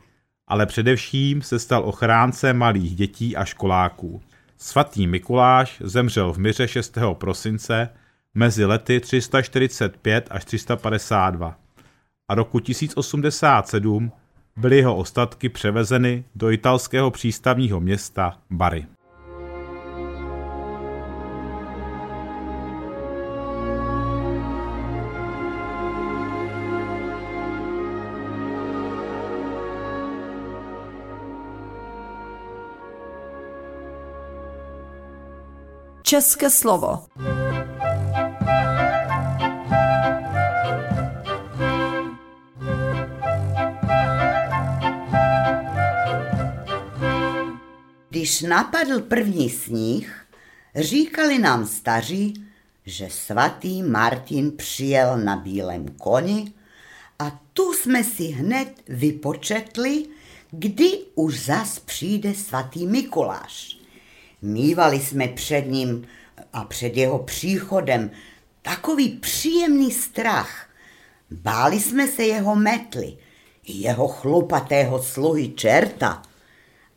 ale 0.48 0.66
především 0.66 1.42
se 1.42 1.60
stal 1.60 1.84
ochráncem 1.86 2.58
malých 2.58 2.96
dětí 2.96 3.36
a 3.36 3.46
školáků. 3.46 4.22
Svatý 4.58 5.08
Mikuláš 5.08 5.82
zemřel 5.84 6.34
v 6.34 6.38
Myře 6.38 6.68
6. 6.68 6.98
prosince 7.14 7.90
mezi 8.34 8.66
lety 8.66 9.00
345 9.00 10.28
až 10.32 10.46
352 10.46 11.56
a 12.30 12.36
roku 12.36 12.60
1087 12.60 14.12
byly 14.58 14.78
jeho 14.78 14.96
ostatky 14.96 15.50
převezeny 15.50 16.24
do 16.36 16.52
italského 16.52 17.12
přístavního 17.12 17.80
města 17.80 18.38
Bari. 18.50 18.86
České 36.08 36.50
slovo. 36.50 37.04
Když 48.18 48.42
napadl 48.42 49.02
první 49.02 49.50
sníh, 49.50 50.26
říkali 50.76 51.40
nám 51.40 51.68
staří, 51.68 52.34
že 52.86 53.10
svatý 53.10 53.84
Martin 53.84 54.52
přijel 54.52 55.18
na 55.18 55.36
bílém 55.36 55.88
koni 55.88 56.54
a 57.20 57.40
tu 57.54 57.74
jsme 57.74 58.04
si 58.04 58.24
hned 58.24 58.70
vypočetli, 58.88 60.06
kdy 60.52 61.00
už 61.16 61.40
zas 61.40 61.80
přijde 61.80 62.34
svatý 62.34 62.88
Mikuláš. 62.88 63.78
Mývali 64.42 65.00
jsme 65.00 65.28
před 65.28 65.62
ním 65.62 66.08
a 66.54 66.66
před 66.66 66.98
jeho 66.98 67.20
příchodem 67.20 68.12
takový 68.62 69.10
příjemný 69.10 69.92
strach. 69.92 70.70
Báli 71.32 71.80
jsme 71.80 72.08
se 72.08 72.24
jeho 72.24 72.56
metly, 72.56 73.18
jeho 73.68 74.08
chlupatého 74.08 75.04
sluhy 75.04 75.50
čerta, 75.50 76.27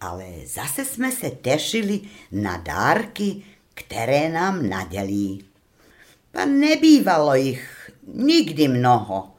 ale 0.01 0.27
zase 0.47 0.85
jsme 0.85 1.13
se 1.13 1.31
tešili 1.31 2.01
na 2.33 2.57
dárky, 2.57 3.43
které 3.75 4.29
nám 4.29 4.69
nadělí. 4.69 5.45
A 6.35 6.45
nebývalo 6.45 7.35
jich 7.35 7.91
nikdy 8.15 8.69
mnoho. 8.69 9.35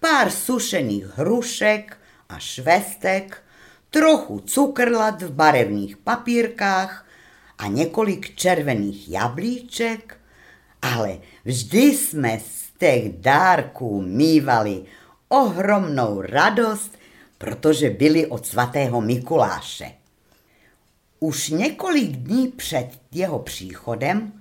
Pár 0.00 0.30
sušených 0.30 1.06
hrušek 1.16 1.96
a 2.28 2.38
švestek, 2.38 3.42
trochu 3.90 4.40
cukrlat 4.40 5.22
v 5.22 5.30
barevných 5.32 5.96
papírkách 5.96 7.06
a 7.58 7.66
několik 7.66 8.34
červených 8.34 9.08
jablíček, 9.08 10.16
ale 10.82 11.18
vždy 11.44 11.82
jsme 11.82 12.40
z 12.40 12.78
těch 12.78 13.12
dárků 13.12 14.02
mývali 14.02 14.84
ohromnou 15.28 16.20
radost, 16.20 16.98
protože 17.44 17.90
byli 17.90 18.26
od 18.26 18.46
svatého 18.46 19.00
Mikuláše. 19.00 19.92
Už 21.20 21.48
několik 21.48 22.10
dní 22.10 22.48
před 22.48 22.88
jeho 23.12 23.38
příchodem 23.38 24.32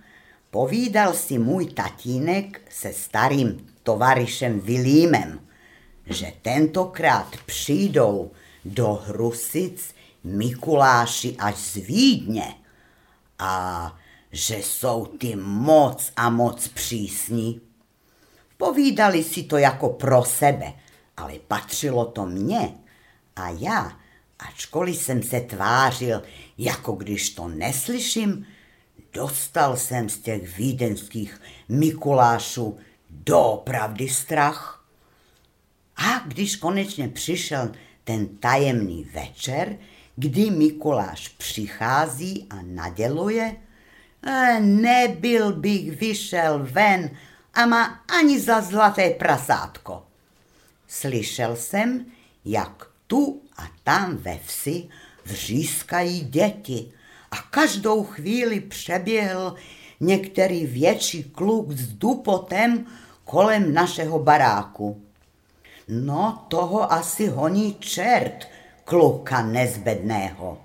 povídal 0.52 1.14
si 1.14 1.38
můj 1.38 1.66
tatínek 1.66 2.62
se 2.70 2.94
starým 2.94 3.68
tovarišem 3.84 4.60
Vilímem, 4.60 5.40
že 6.06 6.34
tentokrát 6.42 7.28
přijdou 7.46 8.32
do 8.66 8.94
Hrusic 8.94 9.96
Mikuláši 10.24 11.36
až 11.40 11.56
z 11.56 11.76
Vídně 11.76 12.56
a 13.40 13.96
že 14.32 14.58
jsou 14.58 15.06
ty 15.06 15.36
moc 15.36 16.12
a 16.16 16.30
moc 16.30 16.68
přísní. 16.68 17.62
Povídali 18.58 19.24
si 19.24 19.44
to 19.44 19.58
jako 19.58 19.90
pro 19.90 20.24
sebe, 20.24 20.74
ale 21.18 21.34
patřilo 21.48 22.06
to 22.06 22.26
mně 22.26 22.83
a 23.36 23.50
já, 23.50 24.00
ačkoliv 24.40 24.98
jsem 24.98 25.24
se 25.24 25.42
tvářil, 25.42 26.24
jako 26.58 26.92
když 26.92 27.30
to 27.30 27.48
neslyším, 27.48 28.46
dostal 29.14 29.78
jsem 29.78 30.10
z 30.10 30.18
těch 30.18 30.58
vídeňských 30.58 31.42
Mikulášů 31.70 32.78
doopravdy 33.10 34.10
strach. 34.10 34.86
A 35.96 36.20
když 36.28 36.56
konečně 36.56 37.08
přišel 37.08 37.72
ten 38.04 38.28
tajemný 38.28 39.04
večer, 39.14 39.78
kdy 40.16 40.52
Mikuláš 40.52 41.28
přichází 41.28 42.48
a 42.50 42.56
naděluje, 42.62 43.56
eh, 44.28 44.60
nebyl 44.60 45.54
bych 45.54 45.92
vyšel 46.00 46.68
ven 46.72 47.10
a 47.54 47.66
má 47.66 48.04
ani 48.20 48.40
za 48.40 48.62
zlaté 48.62 49.10
prasátko. 49.10 50.04
Slyšel 50.88 51.56
jsem, 51.56 52.06
jak 52.46 52.93
tu 53.08 53.42
a 53.58 53.64
tam 53.84 54.18
ve 54.18 54.40
vsi 54.46 54.90
vřískají 55.26 56.22
děti 56.22 56.92
a 57.32 57.36
každou 57.36 58.04
chvíli 58.04 58.60
přeběhl 58.60 59.56
některý 60.00 60.66
větší 60.66 61.24
kluk 61.24 61.72
s 61.72 61.88
dupotem 61.94 62.86
kolem 63.26 63.74
našeho 63.74 64.20
baráku. 64.20 65.02
No, 65.88 66.46
toho 66.48 66.94
asi 66.94 67.28
honí 67.28 67.76
čert, 67.80 68.48
kluka 68.84 69.42
nezbedného, 69.42 70.62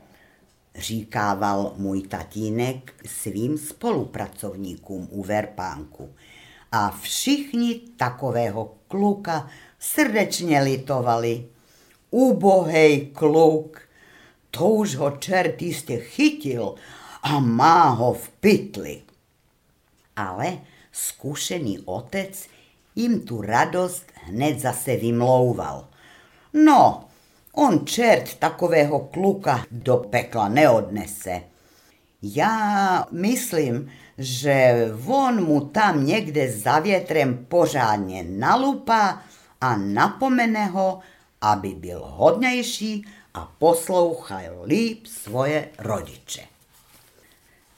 říkával 0.75 1.73
můj 1.77 2.03
tatínek 2.03 2.93
svým 3.07 3.59
spolupracovníkům 3.59 5.09
u 5.11 5.23
Verpánku. 5.23 6.15
A 6.73 6.91
všichni 6.91 7.81
takového 7.97 8.75
kluka 8.89 9.51
srdečně 9.79 10.61
litovali. 10.61 11.45
Ubohej 12.11 13.07
kluk, 13.13 13.81
to 14.51 14.69
už 14.69 14.97
ho 14.97 15.11
čert 15.11 15.63
jistě 15.63 15.97
chytil 15.97 16.75
a 17.23 17.39
má 17.39 17.89
ho 17.89 18.13
v 18.13 18.29
pytli. 18.29 19.03
Ale 20.17 20.59
zkušený 20.93 21.79
otec 21.85 22.49
jim 22.97 23.21
tu 23.21 23.41
radost 23.41 24.05
hned 24.15 24.61
zase 24.61 24.97
vymlouval. 24.97 25.89
No, 26.53 27.05
on 27.53 27.87
čert 27.87 28.35
takového 28.35 29.01
kluka 29.01 29.65
do 29.71 29.97
pekla 29.97 30.49
neodnese. 30.49 31.43
Já 32.23 33.07
myslím, 33.11 33.91
že 34.19 34.87
on 35.07 35.45
mu 35.45 35.61
tam 35.61 36.07
někde 36.07 36.53
za 36.53 36.79
větrem 36.79 37.47
pořádně 37.49 38.25
nalupá 38.29 39.23
a 39.61 39.77
napomene 39.77 40.67
ho, 40.67 41.01
aby 41.41 41.69
byl 41.69 42.03
hodnější 42.05 43.07
a 43.35 43.53
poslouchal 43.59 44.63
líp 44.65 45.07
svoje 45.07 45.69
rodiče. 45.79 46.43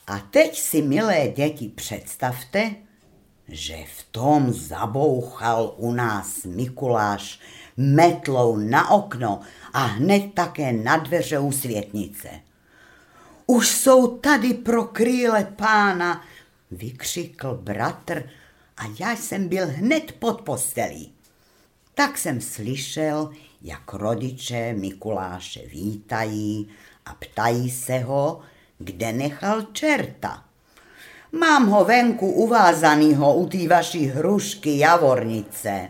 A 0.06 0.18
teď 0.18 0.58
si, 0.58 0.82
milé 0.82 1.28
děti, 1.28 1.68
představte, 1.68 2.74
že 3.48 3.76
v 3.96 4.04
tom 4.10 4.52
zabouchal 4.52 5.74
u 5.76 5.92
nás 5.92 6.44
Mikuláš 6.44 7.40
metlou 7.76 8.56
na 8.56 8.90
okno 8.90 9.40
a 9.72 9.84
hned 9.84 10.34
také 10.34 10.72
na 10.72 10.96
dveře 10.96 11.38
u 11.38 11.52
světnice. 11.52 12.28
Už 13.46 13.68
jsou 13.68 14.18
tady 14.18 14.54
pro 14.54 14.84
krýle 14.84 15.44
pána, 15.56 16.24
vykřikl 16.70 17.54
bratr 17.54 18.30
a 18.76 18.82
já 19.00 19.16
jsem 19.16 19.48
byl 19.48 19.66
hned 19.66 20.12
pod 20.12 20.42
postelí. 20.42 21.12
Tak 21.94 22.18
jsem 22.18 22.40
slyšel, 22.40 23.30
jak 23.62 23.94
rodiče 23.94 24.74
Mikuláše 24.78 25.60
vítají 25.66 26.68
a 27.06 27.14
ptají 27.14 27.70
se 27.70 27.98
ho, 27.98 28.40
kde 28.78 29.12
nechal 29.12 29.62
čerta. 29.62 30.44
Mám 31.32 31.66
ho 31.66 31.84
venku 31.84 32.30
uvázanýho 32.32 33.34
u 33.34 33.48
té 33.48 33.68
vaší 33.68 34.06
hrušky 34.06 34.78
javornice. 34.78 35.88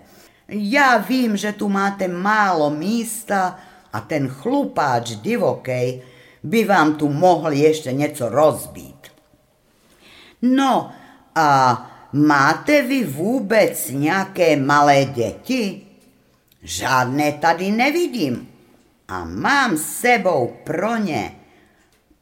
Já 0.48 0.96
vím, 0.96 1.36
že 1.36 1.52
tu 1.52 1.68
máte 1.68 2.08
málo 2.08 2.70
místa 2.70 3.58
a 3.92 4.00
ten 4.00 4.28
chlupáč 4.28 5.10
divokej 5.10 6.02
by 6.42 6.64
vám 6.64 6.94
tu 6.94 7.08
mohl 7.08 7.52
ještě 7.52 7.92
něco 7.92 8.28
rozbít. 8.28 9.08
No 10.42 10.90
a 11.34 11.90
máte 12.12 12.82
vy 12.82 13.04
vůbec 13.04 13.90
nějaké 13.90 14.56
malé 14.56 15.04
děti? 15.04 15.89
Žádné 16.62 17.32
tady 17.32 17.70
nevidím 17.70 18.52
a 19.08 19.24
mám 19.24 19.76
s 19.76 19.98
sebou 19.98 20.56
pro 20.64 20.96
ně 20.96 21.40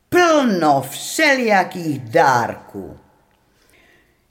plno 0.09 0.87
všelijakých 0.91 2.01
dárků. 2.01 2.99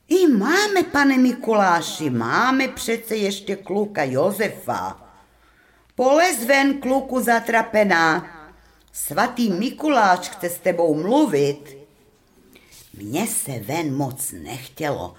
I 0.07 0.27
máme, 0.27 0.83
pane 0.83 1.17
Mikuláši, 1.17 2.09
máme 2.09 2.67
přece 2.67 3.15
ještě 3.15 3.55
kluka 3.55 4.03
Josefa. 4.03 5.07
Polez 5.95 6.45
ven, 6.45 6.81
kluku 6.81 7.21
zatrapená. 7.21 8.33
Svatý 8.91 9.49
Mikuláš 9.49 10.29
chce 10.29 10.49
s 10.49 10.59
tebou 10.59 10.95
mluvit. 11.01 11.77
Mně 12.93 13.27
se 13.27 13.51
ven 13.59 13.95
moc 13.95 14.31
nechtělo, 14.31 15.15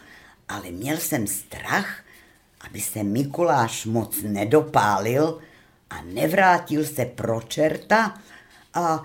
ale 0.49 0.71
měl 0.71 0.97
jsem 0.97 1.27
strach, 1.27 2.03
aby 2.71 2.81
se 2.81 3.03
Mikuláš 3.03 3.87
moc 3.87 4.23
nedopálil 4.23 5.39
a 5.91 6.03
nevrátil 6.03 6.85
se 6.85 7.05
pro 7.05 7.41
čerta 7.41 8.21
a 8.75 9.05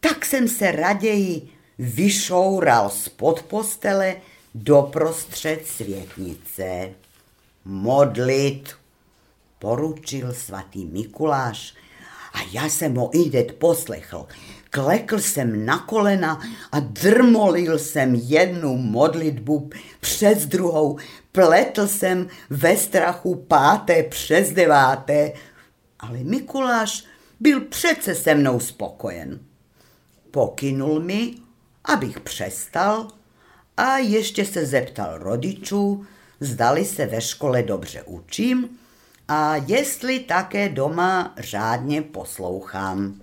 tak 0.00 0.24
jsem 0.24 0.48
se 0.48 0.72
raději 0.72 1.48
vyšoural 1.78 2.90
spod 2.90 3.42
postele 3.42 4.16
doprostřed 4.54 5.66
světnice. 5.66 6.90
Modlit, 7.64 8.74
poručil 9.58 10.34
svatý 10.34 10.84
Mikuláš 10.84 11.74
a 12.32 12.38
já 12.52 12.64
jsem 12.64 12.94
ho 12.94 13.10
idet 13.26 13.52
poslechl. 13.52 14.26
Klekl 14.74 15.18
jsem 15.18 15.66
na 15.66 15.78
kolena 15.78 16.40
a 16.72 16.80
drmolil 16.80 17.78
jsem 17.78 18.14
jednu 18.14 18.76
modlitbu 18.76 19.70
přes 20.00 20.46
druhou. 20.46 20.98
Pletl 21.32 21.86
jsem 21.86 22.28
ve 22.50 22.76
strachu 22.76 23.34
páté 23.34 24.02
přes 24.02 24.52
deváté, 24.52 25.32
ale 26.00 26.18
Mikuláš 26.18 27.04
byl 27.40 27.60
přece 27.60 28.14
se 28.14 28.34
mnou 28.34 28.60
spokojen. 28.60 29.40
pokynul 30.30 31.00
mi, 31.00 31.34
abych 31.84 32.20
přestal 32.20 33.08
a 33.76 33.98
ještě 33.98 34.44
se 34.44 34.66
zeptal 34.66 35.18
rodičů, 35.18 36.06
zdali 36.40 36.84
se 36.84 37.06
ve 37.06 37.20
škole 37.20 37.62
dobře 37.62 38.02
učím 38.02 38.78
a 39.28 39.56
jestli 39.56 40.20
také 40.20 40.68
doma 40.68 41.34
řádně 41.38 42.02
poslouchám. 42.02 43.20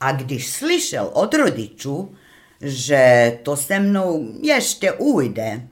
A 0.00 0.12
když 0.12 0.50
slyšel 0.50 1.10
od 1.12 1.34
rodičů, 1.34 2.14
že 2.60 3.38
to 3.42 3.56
se 3.56 3.80
mnou 3.80 4.28
ještě 4.42 4.92
ujde, 4.92 5.68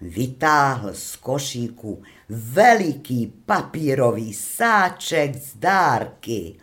vytáhl 0.00 0.90
z 0.94 1.16
košíku 1.16 2.02
veliký 2.28 3.32
papírový 3.46 4.34
sáček 4.34 5.36
z 5.36 5.56
dárky 5.56 6.54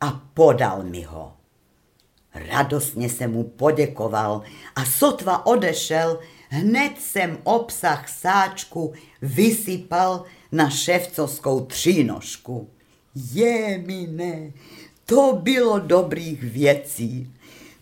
a 0.00 0.22
podal 0.34 0.82
mi 0.82 1.02
ho. 1.02 1.32
Radostně 2.34 3.08
jsem 3.08 3.32
mu 3.32 3.44
poděkoval 3.44 4.42
a 4.76 4.84
sotva 4.84 5.46
odešel, 5.46 6.20
hned 6.48 6.92
jsem 7.00 7.38
obsah 7.44 8.08
sáčku 8.08 8.92
vysypal 9.22 10.24
na 10.52 10.70
ševcovskou 10.70 11.60
třínožku. 11.60 12.70
Je 13.14 13.78
mi 13.78 14.06
ne, 14.10 14.52
to 15.06 15.38
bylo 15.42 15.78
dobrých 15.78 16.42
věcí. 16.42 17.32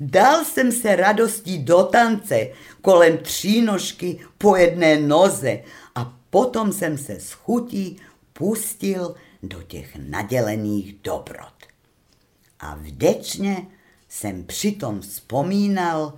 Dal 0.00 0.44
jsem 0.44 0.72
se 0.72 0.96
radostí 0.96 1.58
do 1.58 1.82
tance 1.82 2.48
kolem 2.80 3.18
třínožky 3.18 4.20
po 4.38 4.56
jedné 4.56 5.00
noze 5.00 5.62
a 5.94 6.16
potom 6.30 6.72
jsem 6.72 6.98
se 6.98 7.12
s 7.20 7.32
chutí 7.32 7.96
pustil 8.32 9.14
do 9.42 9.62
těch 9.62 9.96
nadělených 9.96 10.94
dobrot. 11.02 11.54
A 12.60 12.74
vděčně 12.74 13.66
jsem 14.08 14.44
přitom 14.44 15.00
vzpomínal 15.00 16.12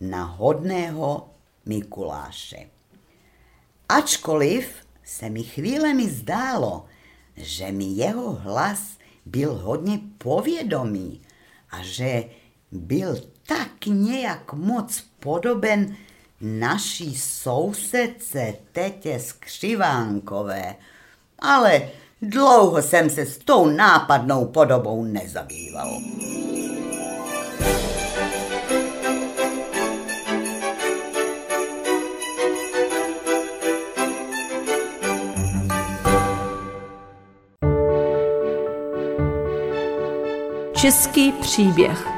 na 0.00 0.24
hodného 0.24 1.30
Mikuláše. 1.66 2.70
Ačkoliv 3.88 4.68
se 5.04 5.30
mi 5.30 5.42
chvílemi 5.42 6.10
zdálo, 6.10 6.86
že 7.36 7.72
mi 7.72 7.84
jeho 7.84 8.32
hlas 8.32 8.98
byl 9.26 9.54
hodně 9.54 10.00
povědomý 10.18 11.20
a 11.70 11.82
že 11.82 12.24
byl 12.72 13.16
tak 13.46 13.86
nějak 13.86 14.52
moc 14.52 15.04
podoben 15.20 15.96
naší 16.40 17.16
sousedce 17.16 18.54
tetě 18.72 19.20
Skřivánkové, 19.20 20.76
ale 21.38 21.88
dlouho 22.22 22.82
jsem 22.82 23.10
se 23.10 23.26
s 23.26 23.38
tou 23.38 23.66
nápadnou 23.66 24.44
podobou 24.44 25.04
nezabýval. 25.04 26.00
Český 40.86 41.32
příběh 41.32 42.08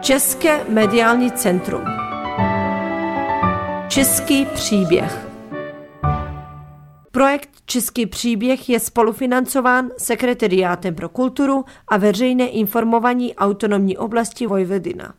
České 0.00 0.64
mediální 0.68 1.30
centrum 1.30 1.82
Český 3.88 4.46
příběh 4.46 5.28
Projekt 7.10 7.48
Český 7.66 8.06
příběh 8.06 8.68
je 8.68 8.80
spolufinancován 8.80 9.90
Sekretariátem 9.98 10.94
pro 10.94 11.08
kulturu 11.08 11.64
a 11.88 11.96
veřejné 11.96 12.48
informování 12.48 13.34
autonomní 13.34 13.96
oblasti 13.96 14.46
Vojvodina. 14.46 15.14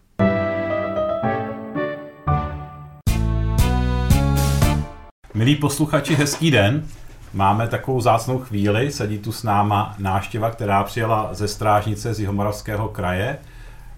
Milí 5.33 5.55
posluchači, 5.55 6.15
hezký 6.15 6.51
den. 6.51 6.87
Máme 7.37 7.67
takovou 7.67 8.01
zácnou 8.01 8.39
chvíli, 8.39 8.91
sedí 8.91 9.17
tu 9.17 9.31
s 9.31 9.43
náma 9.43 9.95
náštěva, 9.97 10.51
která 10.51 10.83
přijela 10.83 11.29
ze 11.31 11.47
Strážnice 11.47 12.13
z 12.13 12.19
Jihomoravského 12.19 12.87
kraje. 12.87 13.37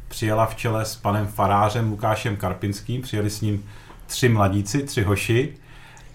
Přijela 0.07 0.45
v 0.45 0.55
čele 0.55 0.85
s 0.85 0.95
panem 0.95 1.27
farářem 1.27 1.89
Lukášem 1.91 2.35
Karpinským, 2.35 3.01
přijeli 3.01 3.29
s 3.29 3.41
ním 3.41 3.65
tři 4.07 4.29
mladíci, 4.29 4.83
tři 4.83 5.03
hoši. 5.03 5.53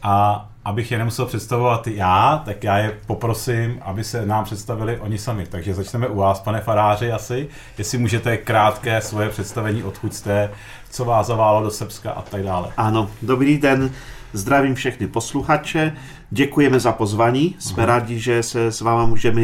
A 0.03 0.49
abych 0.65 0.93
je 0.93 0.99
nemusel 0.99 1.27
představovat 1.27 1.87
já, 1.87 2.43
tak 2.45 2.65
já 2.65 2.79
je 2.79 2.99
poprosím, 3.07 3.79
aby 3.83 4.05
se 4.05 4.27
nám 4.27 4.45
představili 4.45 5.01
oni 5.01 5.19
sami. 5.19 5.47
Takže 5.47 5.75
začneme 5.75 6.09
u 6.09 6.17
vás, 6.17 6.41
pane 6.41 6.61
faráři, 6.61 7.13
asi. 7.13 7.49
Jestli 7.79 7.99
můžete 7.99 8.37
krátké 8.37 9.01
svoje 9.01 9.29
představení, 9.29 9.83
odkud 9.83 10.15
jste, 10.15 10.51
co 10.91 11.05
vás 11.05 11.27
zaválo 11.27 11.63
do 11.63 11.71
Srbska 11.71 12.11
a 12.11 12.23
tak 12.23 12.43
dále. 12.43 12.73
Ano, 12.77 13.11
dobrý 13.23 13.59
den. 13.59 13.91
Zdravím 14.35 14.75
všechny 14.75 15.07
posluchače, 15.07 15.97
děkujeme 16.31 16.81
za 16.81 16.92
pozvání, 16.92 17.55
jsme 17.59 17.83
Aha. 17.83 17.87
rádi, 17.87 18.18
že 18.18 18.42
se 18.42 18.66
s 18.66 18.81
váma 18.81 19.07
můžeme 19.07 19.42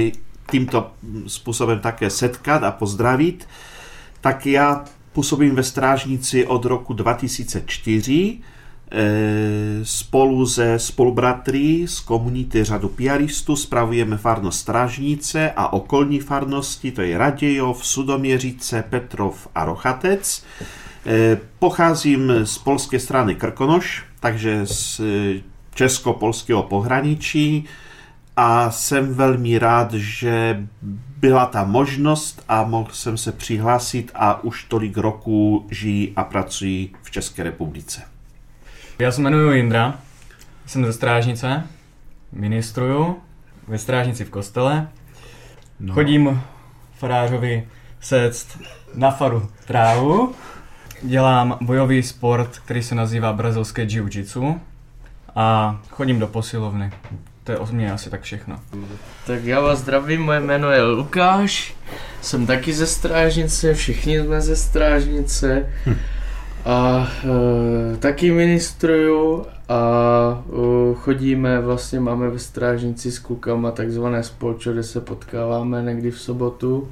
tímto 0.51 0.91
způsobem 1.27 1.79
také 1.79 2.11
setkat 2.11 2.63
a 2.63 2.71
pozdravit. 2.71 3.49
Tak 4.21 4.47
já 4.47 4.85
působím 5.13 5.55
ve 5.55 5.63
Strážnici 5.63 6.47
od 6.47 6.65
roku 6.65 6.93
2004, 6.93 8.39
eh, 8.91 8.99
spolu 9.83 10.47
se 10.47 10.79
spolubratry 10.79 11.87
z 11.87 12.01
komunity 12.01 12.65
řadu 12.65 12.89
piaristů 12.89 13.57
spravujeme 13.57 14.17
farnost 14.17 14.61
Strážnice 14.61 15.53
a 15.57 15.73
okolní 15.73 16.21
farnosti, 16.21 16.93
to 16.93 17.03
je 17.03 17.19
Radějov, 17.19 17.87
Sudoměřice, 17.87 18.85
Petrov 18.91 19.49
a 19.55 19.65
Rochatec. 19.65 20.45
Eh, 21.07 21.39
pocházím 21.59 22.33
z 22.45 22.59
polské 22.59 23.01
strany 23.01 23.35
Krkonoš, 23.35 24.05
takže 24.21 24.67
z 24.67 25.01
eh, 25.01 25.41
česko-polského 25.75 26.63
pohraničí 26.63 27.65
a 28.37 28.71
jsem 28.71 29.15
velmi 29.15 29.59
rád, 29.59 29.93
že 29.95 30.67
byla 31.17 31.47
ta 31.47 31.65
možnost 31.65 32.45
a 32.49 32.65
mohl 32.65 32.91
jsem 32.93 33.17
se 33.17 33.33
přihlásit 33.33 34.11
a 34.15 34.45
už 34.45 34.65
tolik 34.65 34.97
roků 34.97 35.67
žijí 35.71 36.13
a 36.17 36.25
pracuji 36.25 36.91
v 37.03 37.11
České 37.11 37.43
republice. 37.43 38.03
Já 38.99 39.13
se 39.13 39.21
jmenuji 39.21 39.57
Jindra, 39.57 39.99
jsem 40.67 40.85
ze 40.85 40.93
Strážnice, 40.93 41.67
ministruju 42.33 43.17
ve 43.69 43.79
Strážnici 43.79 44.25
v 44.25 44.31
kostele. 44.31 44.89
No. 45.81 45.95
Chodím 45.95 46.43
farářovi 46.99 47.69
sect 48.01 48.59
na 48.95 49.11
faru 49.11 49.51
trávu 49.67 50.35
dělám 51.03 51.59
bojový 51.61 52.03
sport, 52.03 52.59
který 52.65 52.83
se 52.83 52.95
nazývá 52.95 53.33
brazilské 53.33 53.85
jiu-jitsu 53.85 54.61
a 55.37 55.81
chodím 55.91 56.19
do 56.19 56.27
posilovny. 56.27 56.93
To 57.45 57.53
je 57.53 57.59
o 57.59 57.67
mě 57.67 57.93
asi 57.93 58.11
tak 58.11 58.23
všechno. 58.23 58.61
Tak 59.27 59.45
já 59.45 59.61
vás 59.61 59.79
zdravím, 59.79 60.23
moje 60.23 60.41
jméno 60.41 60.71
je 60.71 60.83
Lukáš, 60.83 61.75
jsem 62.21 62.47
taky 62.47 62.73
ze 62.73 62.87
Strážnice, 62.87 63.75
všichni 63.75 64.21
jsme 64.21 64.41
ze 64.41 64.57
Strážnice 64.57 65.73
a 66.65 67.09
e, 67.95 67.97
taky 67.97 68.31
ministruju 68.31 69.47
a 69.69 70.43
e, 70.49 70.95
chodíme, 70.95 71.61
vlastně 71.61 72.01
máme 72.01 72.31
ve 72.31 72.39
Strážnici 72.39 73.13
s 73.13 73.19
klukama 73.19 73.71
takzvané 73.71 74.23
spolčo, 74.23 74.73
kde 74.73 74.83
se 74.83 75.01
potkáváme 75.01 75.83
někdy 75.83 76.11
v 76.11 76.21
sobotu 76.21 76.89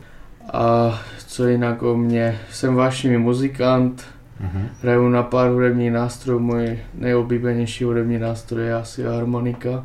a 0.52 0.98
co 1.26 1.46
jinak 1.46 1.82
o 1.82 1.96
mě, 1.96 2.38
jsem 2.52 2.74
vášnivý 2.74 3.16
muzikant, 3.16 4.04
uh-huh. 4.40 4.62
hraju 4.82 5.08
na 5.08 5.22
pár 5.22 5.50
hudebních 5.50 5.92
nástrojů, 5.92 6.38
můj 6.38 6.78
nejoblíbenější 6.94 7.84
hudební 7.84 8.18
nástroj 8.18 8.66
je 8.66 8.74
asi 8.74 9.02
harmonika, 9.02 9.84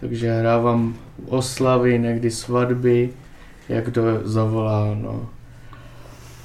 takže 0.00 0.32
hrávám 0.32 0.94
oslavy, 1.26 1.98
někdy 1.98 2.30
svatby, 2.30 3.10
jak 3.68 3.90
to 3.90 4.02
zavolá, 4.24 4.94
no. 4.94 5.28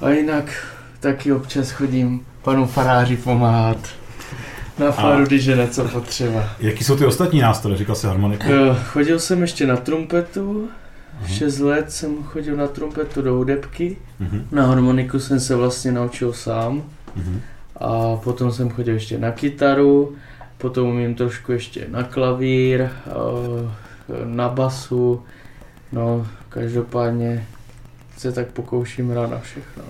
A 0.00 0.10
jinak 0.10 0.66
taky 1.00 1.32
občas 1.32 1.70
chodím 1.70 2.20
panu 2.42 2.66
faráři 2.66 3.16
pomáhat 3.16 3.78
na 4.78 4.92
faru, 4.92 5.24
když 5.24 5.44
je 5.44 5.56
něco 5.56 5.84
potřeba. 5.84 6.48
Jaký 6.58 6.84
jsou 6.84 6.96
ty 6.96 7.06
ostatní 7.06 7.40
nástroje, 7.40 7.76
říkal 7.76 7.94
jsi 7.94 8.06
harmonika? 8.06 8.74
Chodil 8.74 9.18
jsem 9.18 9.42
ještě 9.42 9.66
na 9.66 9.76
trumpetu, 9.76 10.68
Uh-huh. 11.22 11.26
Šest 11.26 11.58
let 11.58 11.92
jsem 11.92 12.22
chodil 12.22 12.56
na 12.56 12.66
trumpetu 12.66 13.22
do 13.22 13.34
hudebky, 13.34 13.96
uh-huh. 14.20 14.42
na 14.52 14.66
harmoniku 14.66 15.20
jsem 15.20 15.40
se 15.40 15.56
vlastně 15.56 15.92
naučil 15.92 16.32
sám 16.32 16.82
uh-huh. 17.18 17.40
a 17.76 18.16
potom 18.16 18.52
jsem 18.52 18.70
chodil 18.70 18.94
ještě 18.94 19.18
na 19.18 19.30
kytaru, 19.30 20.16
potom 20.58 20.88
umím 20.88 21.14
trošku 21.14 21.52
ještě 21.52 21.86
na 21.90 22.02
klavír, 22.02 22.88
na 24.24 24.48
basu, 24.48 25.22
no 25.92 26.26
každopádně 26.48 27.46
se 28.18 28.32
tak 28.32 28.46
pokouším 28.46 29.10
hrát 29.10 29.30
na 29.30 29.38
všechno. 29.38 29.82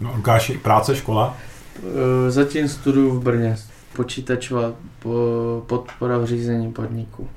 No 0.00 0.12
Lukáši, 0.16 0.58
práce, 0.58 0.96
škola? 0.96 1.36
E, 2.26 2.30
zatím 2.30 2.68
studuju 2.68 3.10
v 3.10 3.22
Brně, 3.22 3.56
počítačová 3.96 4.72
podpora 5.66 6.18
v 6.18 6.26
řízení 6.26 6.72
podniku, 6.72 7.28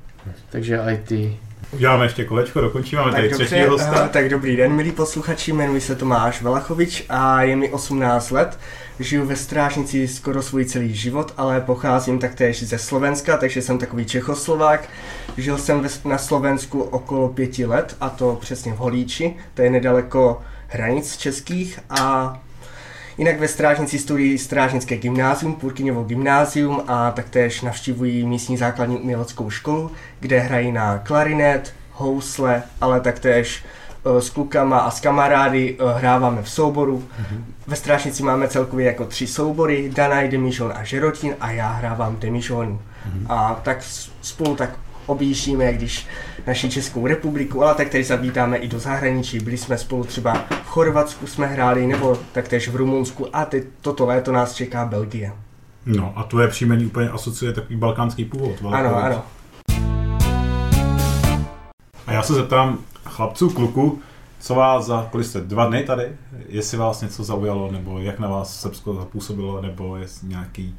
takže 0.49 0.82
IT. 0.93 1.39
Uděláme 1.72 2.06
ještě 2.06 2.26
kolečko, 2.26 2.62
dokončíme 2.62 3.02
Tak 3.04 3.12
tady 3.12 3.30
dobře, 3.30 3.67
hosta. 3.67 4.06
eh, 4.06 4.10
tak 4.10 4.30
dobrý 4.30 4.56
den, 4.56 4.74
milí 4.74 4.91
posluchači, 4.91 5.52
jmenuji 5.52 5.82
se 5.82 5.95
Tomáš 5.95 6.41
Valachovič 6.41 7.06
a 7.10 7.41
je 7.41 7.56
mi 7.56 7.69
18 7.69 8.32
let. 8.32 8.60
Žiju 9.00 9.26
ve 9.26 9.36
Strážnici 9.36 10.08
skoro 10.08 10.41
svůj 10.41 10.65
celý 10.65 10.95
život, 10.95 11.34
ale 11.38 11.62
pocházím 11.62 12.19
taktéž 12.19 12.63
ze 12.63 12.78
Slovenska, 12.78 13.38
takže 13.38 13.62
jsem 13.62 13.78
takový 13.78 14.06
Čechoslovák. 14.06 14.89
Žil 15.38 15.58
jsem 15.58 15.88
na 16.06 16.17
Slovensku 16.17 16.82
okolo 16.82 17.30
pěti 17.30 17.65
let, 17.65 17.95
a 18.02 18.10
to 18.10 18.38
přesně 18.41 18.74
v 18.74 18.78
Holíči, 18.78 19.36
to 19.54 19.62
je 19.62 19.69
nedaleko 19.69 20.41
hranic 20.67 21.17
českých 21.17 21.80
a 21.89 22.38
Jinak 23.19 23.39
ve 23.39 23.47
Strážnici 23.47 23.99
studují 23.99 24.38
Strážnické 24.38 24.97
gymnázium, 24.97 25.55
Purkyňovo 25.55 26.03
gymnázium 26.03 26.82
a 26.88 27.12
taktéž 27.12 27.62
navštěvují 27.62 28.25
místní 28.25 28.58
základní 28.58 28.97
uměleckou 28.97 29.49
školu, 29.49 29.91
kde 30.19 30.39
hrají 30.39 30.71
na 30.71 30.97
klarinet, 30.97 31.73
housle, 31.91 32.63
ale 32.82 32.99
taktéž 32.99 33.63
eh, 34.05 34.21
s 34.21 34.29
klukama 34.29 34.79
a 34.79 34.91
s 34.91 34.99
kamarády 34.99 35.77
eh, 35.79 35.97
hráváme 35.97 36.41
v 36.41 36.49
souboru. 36.49 37.03
Ve 37.67 37.75
Strážnici 37.75 38.23
máme 38.23 38.47
celkově 38.47 38.86
jako 38.86 39.05
tři 39.05 39.27
soubory, 39.27 39.91
Danaj, 39.95 40.29
Demižon 40.29 40.73
a 40.75 40.84
Žerotín 40.84 41.36
a 41.39 41.51
já 41.51 41.71
hrávám 41.71 42.19
Demižon. 42.19 42.79
A 43.29 43.60
tak 43.63 43.77
spolu 44.21 44.55
tak 44.55 44.69
objíždíme, 45.10 45.74
když 45.74 46.08
naši 46.48 46.69
Českou 46.69 47.08
republiku, 47.08 47.63
ale 47.63 47.76
tak 47.76 47.89
tady 47.89 48.04
zavítáme 48.04 48.58
i 48.58 48.67
do 48.67 48.80
zahraničí. 48.80 49.39
Byli 49.39 49.58
jsme 49.58 49.78
spolu 49.78 50.04
třeba 50.04 50.34
v 50.63 50.67
Chorvatsku 50.67 51.28
jsme 51.28 51.48
hráli, 51.48 51.88
nebo 51.88 52.17
taktéž 52.32 52.69
v 52.69 52.76
Rumunsku 52.76 53.36
a 53.36 53.45
teď 53.45 53.63
toto 53.82 54.06
léto 54.06 54.32
nás 54.32 54.56
čeká 54.56 54.86
Belgie. 54.86 55.34
No 55.86 56.13
a 56.15 56.24
tvoje 56.24 56.48
příjmení 56.48 56.86
úplně 56.86 57.10
asociuje 57.10 57.54
takový 57.54 57.76
balkánský 57.76 58.26
původ. 58.26 58.56
Ano, 58.72 58.95
ano. 58.95 59.24
A 62.08 62.13
já 62.13 62.22
se 62.22 62.34
zeptám 62.34 62.78
chlapců, 63.06 63.50
kluku, 63.50 64.00
co 64.39 64.56
vás 64.56 64.86
za, 64.86 65.08
kolik 65.12 65.28
jste, 65.28 65.41
dva 65.41 65.65
dny 65.65 65.84
tady, 65.84 66.04
jestli 66.48 66.78
vás 66.78 67.02
něco 67.02 67.24
zaujalo, 67.24 67.72
nebo 67.72 68.00
jak 68.00 68.19
na 68.19 68.28
vás 68.28 68.62
Srbsko 68.62 68.93
zapůsobilo, 68.93 69.62
nebo 69.62 69.98
jestli 69.98 70.28
nějaký 70.28 70.78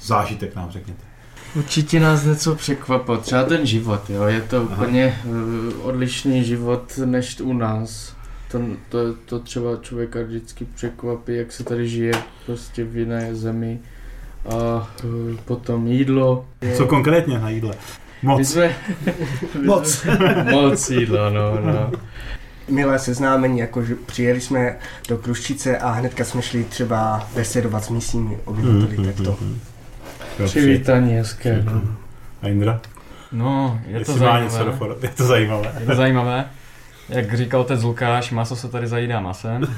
zážitek 0.00 0.54
nám 0.56 0.70
řekněte. 0.70 1.09
Určitě 1.56 2.00
nás 2.00 2.24
něco 2.24 2.54
překvapilo, 2.54 3.18
třeba 3.18 3.44
ten 3.44 3.66
život, 3.66 4.10
jo, 4.10 4.22
je 4.22 4.40
to 4.40 4.62
úplně 4.62 5.20
uh, 5.24 5.86
odlišný 5.86 6.44
život 6.44 6.98
než 7.04 7.40
u 7.40 7.52
nás. 7.52 8.16
To, 8.50 8.60
to, 8.88 8.98
to 9.24 9.38
třeba 9.38 9.76
člověka 9.80 10.22
vždycky 10.22 10.66
překvapí, 10.74 11.34
jak 11.34 11.52
se 11.52 11.64
tady 11.64 11.88
žije 11.88 12.12
prostě 12.46 12.84
v 12.84 12.96
jiné 12.96 13.34
zemi. 13.34 13.78
A 14.48 14.90
uh, 15.04 15.36
potom 15.44 15.86
jídlo. 15.86 16.46
Co 16.76 16.86
konkrétně 16.86 17.38
na 17.38 17.50
jídle? 17.50 17.74
Moc. 18.22 18.54
my 18.54 18.74
Moc. 19.66 19.94
Jsme, 19.94 20.46
moc 20.50 20.90
jídla, 20.90 21.30
no, 21.30 21.60
no. 21.60 21.92
Milé 22.68 22.98
seznámení, 22.98 23.58
jako 23.58 23.82
že 23.82 23.94
přijeli 23.94 24.40
jsme 24.40 24.78
do 25.08 25.18
Kruščice 25.18 25.78
a 25.78 25.90
hnedka 25.90 26.24
jsme 26.24 26.42
šli 26.42 26.64
třeba 26.64 27.28
besedovat 27.34 27.84
s 27.84 27.88
místními 27.88 28.38
obyvateli, 28.44 29.06
tak 29.06 29.24
to. 29.24 29.38
Přivítání 30.44 31.12
hezké, 31.14 31.62
no. 31.64 31.82
A 32.42 32.48
Indra? 32.48 32.80
No, 33.32 33.80
je 33.86 33.92
to 33.92 33.98
něco 33.98 34.18
zajímavé. 34.18 34.72
for... 34.72 34.96
Je 35.02 35.08
to 35.08 35.24
zajímavé. 35.24 35.72
Je 35.80 35.86
to 35.86 35.94
zajímavé. 35.94 36.44
Jak 37.08 37.34
říkal 37.36 37.60
otec 37.60 37.82
Lukáš, 37.82 38.30
maso 38.30 38.56
se 38.56 38.68
tady 38.68 38.86
zajídá 38.86 39.20
masem. 39.20 39.62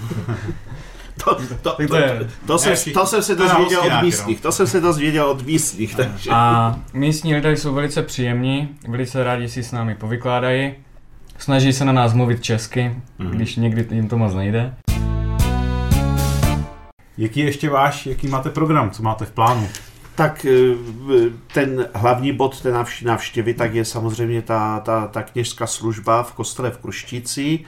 To, 1.24 1.34
to, 1.34 1.42
to, 1.62 1.76
to 1.86 2.26
to, 2.46 2.58
jsem, 2.58 2.92
to 2.94 3.06
jsem 3.06 3.22
se 3.22 3.34
dozvěděl 3.34 3.80
od 3.80 4.02
místních, 4.02 4.40
to 4.40 4.52
jsem 4.52 4.66
se 4.66 4.80
dozvěděl 4.80 5.26
od 5.26 5.46
místních, 5.46 5.94
takže... 5.94 6.30
A 6.32 6.76
místní 6.92 7.34
lidé 7.34 7.56
jsou 7.56 7.74
velice 7.74 8.02
příjemní, 8.02 8.68
velice 8.88 9.24
rádi 9.24 9.48
si 9.48 9.62
s 9.62 9.72
námi 9.72 9.94
povykládají. 9.94 10.74
Snaží 11.38 11.72
se 11.72 11.84
na 11.84 11.92
nás 11.92 12.12
mluvit 12.12 12.42
česky, 12.42 12.94
Mhm. 13.18 13.30
když 13.30 13.56
někdy 13.56 13.86
jim 13.90 14.08
to 14.08 14.18
moc 14.18 14.34
nejde. 14.34 14.74
Jaký 17.18 17.40
je 17.40 17.46
ještě 17.46 17.70
váš, 17.70 18.06
jaký 18.06 18.28
máte 18.28 18.50
program, 18.50 18.90
co 18.90 19.02
máte 19.02 19.24
v 19.24 19.30
plánu? 19.30 19.68
Tak 20.14 20.46
eh, 20.46 20.74
ten 21.54 21.86
hlavní 21.94 22.32
bod 22.32 22.60
té 22.60 22.72
návštěvy 23.02 23.54
tak 23.54 23.74
je 23.74 23.84
samozřejmě 23.84 24.42
ta, 24.42 24.80
ta, 24.80 25.06
ta 25.06 25.22
kněžská 25.22 25.66
služba 25.66 26.22
v 26.22 26.32
kostele 26.32 26.70
v 26.70 26.78
Kruštíci. 26.78 27.60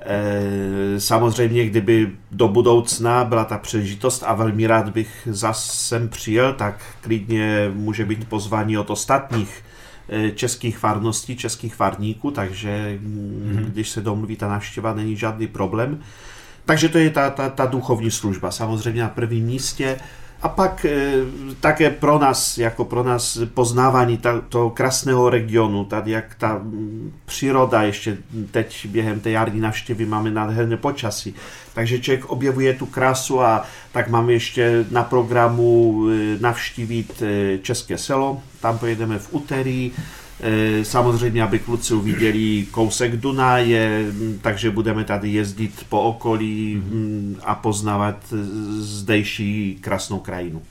Eh, 0.00 1.00
Samozřejmě, 1.00 1.66
kdyby 1.66 2.10
do 2.30 2.48
budoucna 2.48 3.24
byla 3.24 3.44
ta 3.44 3.58
příležitost 3.58 4.22
a 4.26 4.34
velmi 4.34 4.66
rád 4.66 4.88
bych 4.88 5.28
zas 5.30 5.74
sem 5.88 6.08
přijel, 6.08 6.52
tak 6.52 6.84
klidně 7.00 7.70
může 7.74 8.04
být 8.04 8.28
pozvání 8.28 8.78
od 8.78 8.90
ostatních 8.90 9.64
eh, 10.08 10.30
českých 10.30 10.78
farností, 10.78 11.36
českých 11.36 11.74
farníků, 11.74 12.30
takže 12.30 12.98
mm, 13.00 13.70
když 13.72 13.88
se 13.88 14.00
domluví 14.00 14.36
ta 14.36 14.48
návštěva, 14.48 14.94
není 14.94 15.16
žádný 15.16 15.46
problém. 15.46 16.00
Takže 16.64 16.88
to 16.88 16.98
je 16.98 17.10
ta, 17.10 17.30
ta, 17.30 17.48
ta 17.48 17.66
duchovní 17.66 18.10
služba, 18.10 18.50
samozřejmě 18.50 19.02
na 19.02 19.08
prvním 19.08 19.44
místě. 19.44 19.98
A 20.42 20.48
pak 20.48 20.84
e, 20.84 21.12
také 21.60 21.90
pro 21.90 22.18
nás, 22.18 22.58
jako 22.58 22.84
pro 22.84 23.02
nás 23.02 23.38
poznávání 23.54 24.18
ta, 24.18 24.40
toho 24.40 24.70
krásného 24.70 25.30
regionu, 25.30 25.84
tady 25.84 26.10
jak 26.10 26.34
ta 26.34 26.62
příroda 27.24 27.82
ještě 27.82 28.18
teď 28.50 28.86
během 28.86 29.20
té 29.20 29.30
jarní 29.30 29.60
návštěvy 29.60 30.06
máme 30.06 30.30
nádherné 30.30 30.76
počasí. 30.76 31.34
Takže 31.74 31.98
člověk 31.98 32.24
objevuje 32.24 32.74
tu 32.74 32.86
krásu 32.86 33.40
a 33.40 33.64
tak 33.92 34.08
máme 34.08 34.32
ještě 34.32 34.84
na 34.90 35.02
programu 35.02 36.04
e, 36.08 36.38
navštívit 36.40 37.22
e, 37.22 37.58
České 37.58 37.98
selo, 37.98 38.42
tam 38.60 38.78
pojedeme 38.78 39.18
v 39.18 39.28
úterý, 39.30 39.92
Samozřejmě, 40.82 41.42
aby 41.42 41.58
kluci 41.58 41.94
uviděli 41.94 42.66
kousek 42.70 43.16
Dunaje, 43.16 44.06
m, 44.08 44.38
takže 44.42 44.70
budeme 44.70 45.04
tady 45.04 45.28
jezdit 45.32 45.86
po 45.88 46.00
okolí 46.02 46.74
m, 46.92 47.36
a 47.44 47.54
poznávat 47.54 48.16
e, 48.32 48.36
zdejší 48.82 49.78
krásnou 49.80 50.18
krajinu. 50.18 50.62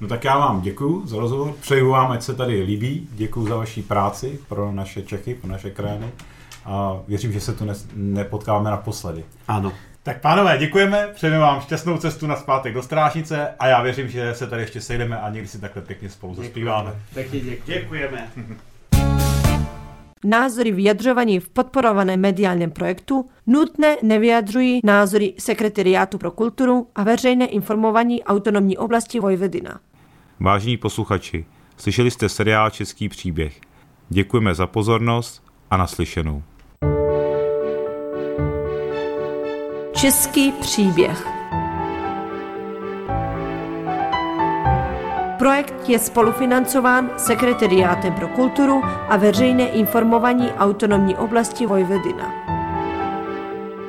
No 0.00 0.08
tak 0.08 0.24
já 0.24 0.38
vám 0.38 0.60
děkuji 0.60 1.02
za 1.06 1.16
rozhovor, 1.18 1.54
přeju 1.60 1.90
vám, 1.90 2.10
ať 2.10 2.22
se 2.22 2.34
tady 2.34 2.62
líbí, 2.62 3.08
děkuji 3.12 3.46
za 3.48 3.56
vaši 3.56 3.82
práci 3.82 4.38
pro 4.48 4.72
naše 4.72 5.02
Čechy, 5.02 5.34
pro 5.34 5.50
naše 5.50 5.70
krajiny 5.70 6.06
a 6.64 6.96
věřím, 7.08 7.32
že 7.32 7.40
se 7.40 7.52
tu 7.54 7.64
ne- 7.64 7.74
nepotkáme 7.94 8.70
naposledy. 8.70 9.24
Ano. 9.48 9.72
Tak 10.08 10.20
pánové, 10.20 10.58
děkujeme, 10.58 11.08
přejeme 11.14 11.38
vám 11.38 11.60
šťastnou 11.60 11.96
cestu 11.98 12.26
na 12.26 12.36
zpátek 12.36 12.74
do 12.74 12.82
Strážnice 12.82 13.48
a 13.58 13.66
já 13.66 13.82
věřím, 13.82 14.08
že 14.08 14.34
se 14.34 14.46
tady 14.46 14.62
ještě 14.62 14.80
sejdeme 14.80 15.20
a 15.20 15.30
někdy 15.30 15.48
si 15.48 15.60
takhle 15.60 15.82
pěkně 15.82 16.10
spolu 16.10 16.34
zaspíváme. 16.34 16.94
Taky 17.14 17.40
děkuji. 17.40 17.62
Děkujeme. 17.66 18.28
Názory 20.24 20.72
vyjadřovaní 20.72 21.40
v 21.40 21.48
podporovaném 21.48 22.20
mediálním 22.20 22.70
projektu 22.70 23.28
nutné 23.46 23.96
nevyjadřují 24.02 24.80
názory 24.84 25.34
Sekretariátu 25.38 26.18
pro 26.18 26.30
kulturu 26.30 26.88
a 26.94 27.02
veřejné 27.02 27.46
informování 27.46 28.24
autonomní 28.24 28.78
oblasti 28.78 29.20
Vojvodina. 29.20 29.80
Vážení 30.40 30.76
posluchači, 30.76 31.44
slyšeli 31.76 32.10
jste 32.10 32.28
seriál 32.28 32.70
Český 32.70 33.08
příběh. 33.08 33.60
Děkujeme 34.08 34.54
za 34.54 34.66
pozornost 34.66 35.42
a 35.70 35.76
naslyšenou. 35.76 36.42
Český 40.00 40.52
příběh. 40.52 41.26
Projekt 45.38 45.88
je 45.88 45.98
spolufinancován 45.98 47.10
Sekretariátem 47.16 48.14
pro 48.14 48.28
kulturu 48.28 48.82
a 49.08 49.16
veřejné 49.16 49.68
informování 49.68 50.52
autonomní 50.52 51.16
oblasti 51.16 51.66
Vojvodina. 51.66 52.32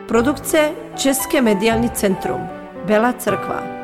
Produkce 0.07 0.71
České 0.95 1.41
mediální 1.41 1.89
centrum. 1.89 2.49
Bela 2.85 3.13
Crkva 3.13 3.78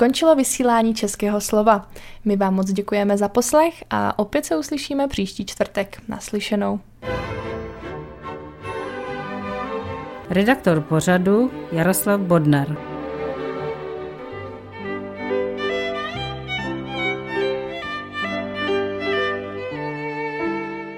Skončilo 0.00 0.34
vysílání 0.34 0.94
Českého 0.94 1.40
slova. 1.40 1.88
My 2.24 2.36
vám 2.36 2.54
moc 2.54 2.72
děkujeme 2.72 3.18
za 3.18 3.28
poslech 3.28 3.84
a 3.90 4.18
opět 4.18 4.44
se 4.44 4.56
uslyšíme 4.56 5.08
příští 5.08 5.46
čtvrtek. 5.46 6.02
Naslyšenou. 6.08 6.80
Redaktor 10.30 10.80
pořadu 10.80 11.50
Jaroslav 11.72 12.20
Bodnar. 12.20 12.76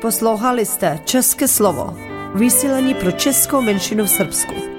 Poslouchali 0.01 0.67
jste 0.67 0.99
České 1.05 1.49
slovo, 1.49 1.97
vysílení 2.35 2.95
pro 2.95 3.13
českou 3.13 3.63
menšinu 3.63 4.05
v 4.05 4.11
Srbsku. 4.11 4.72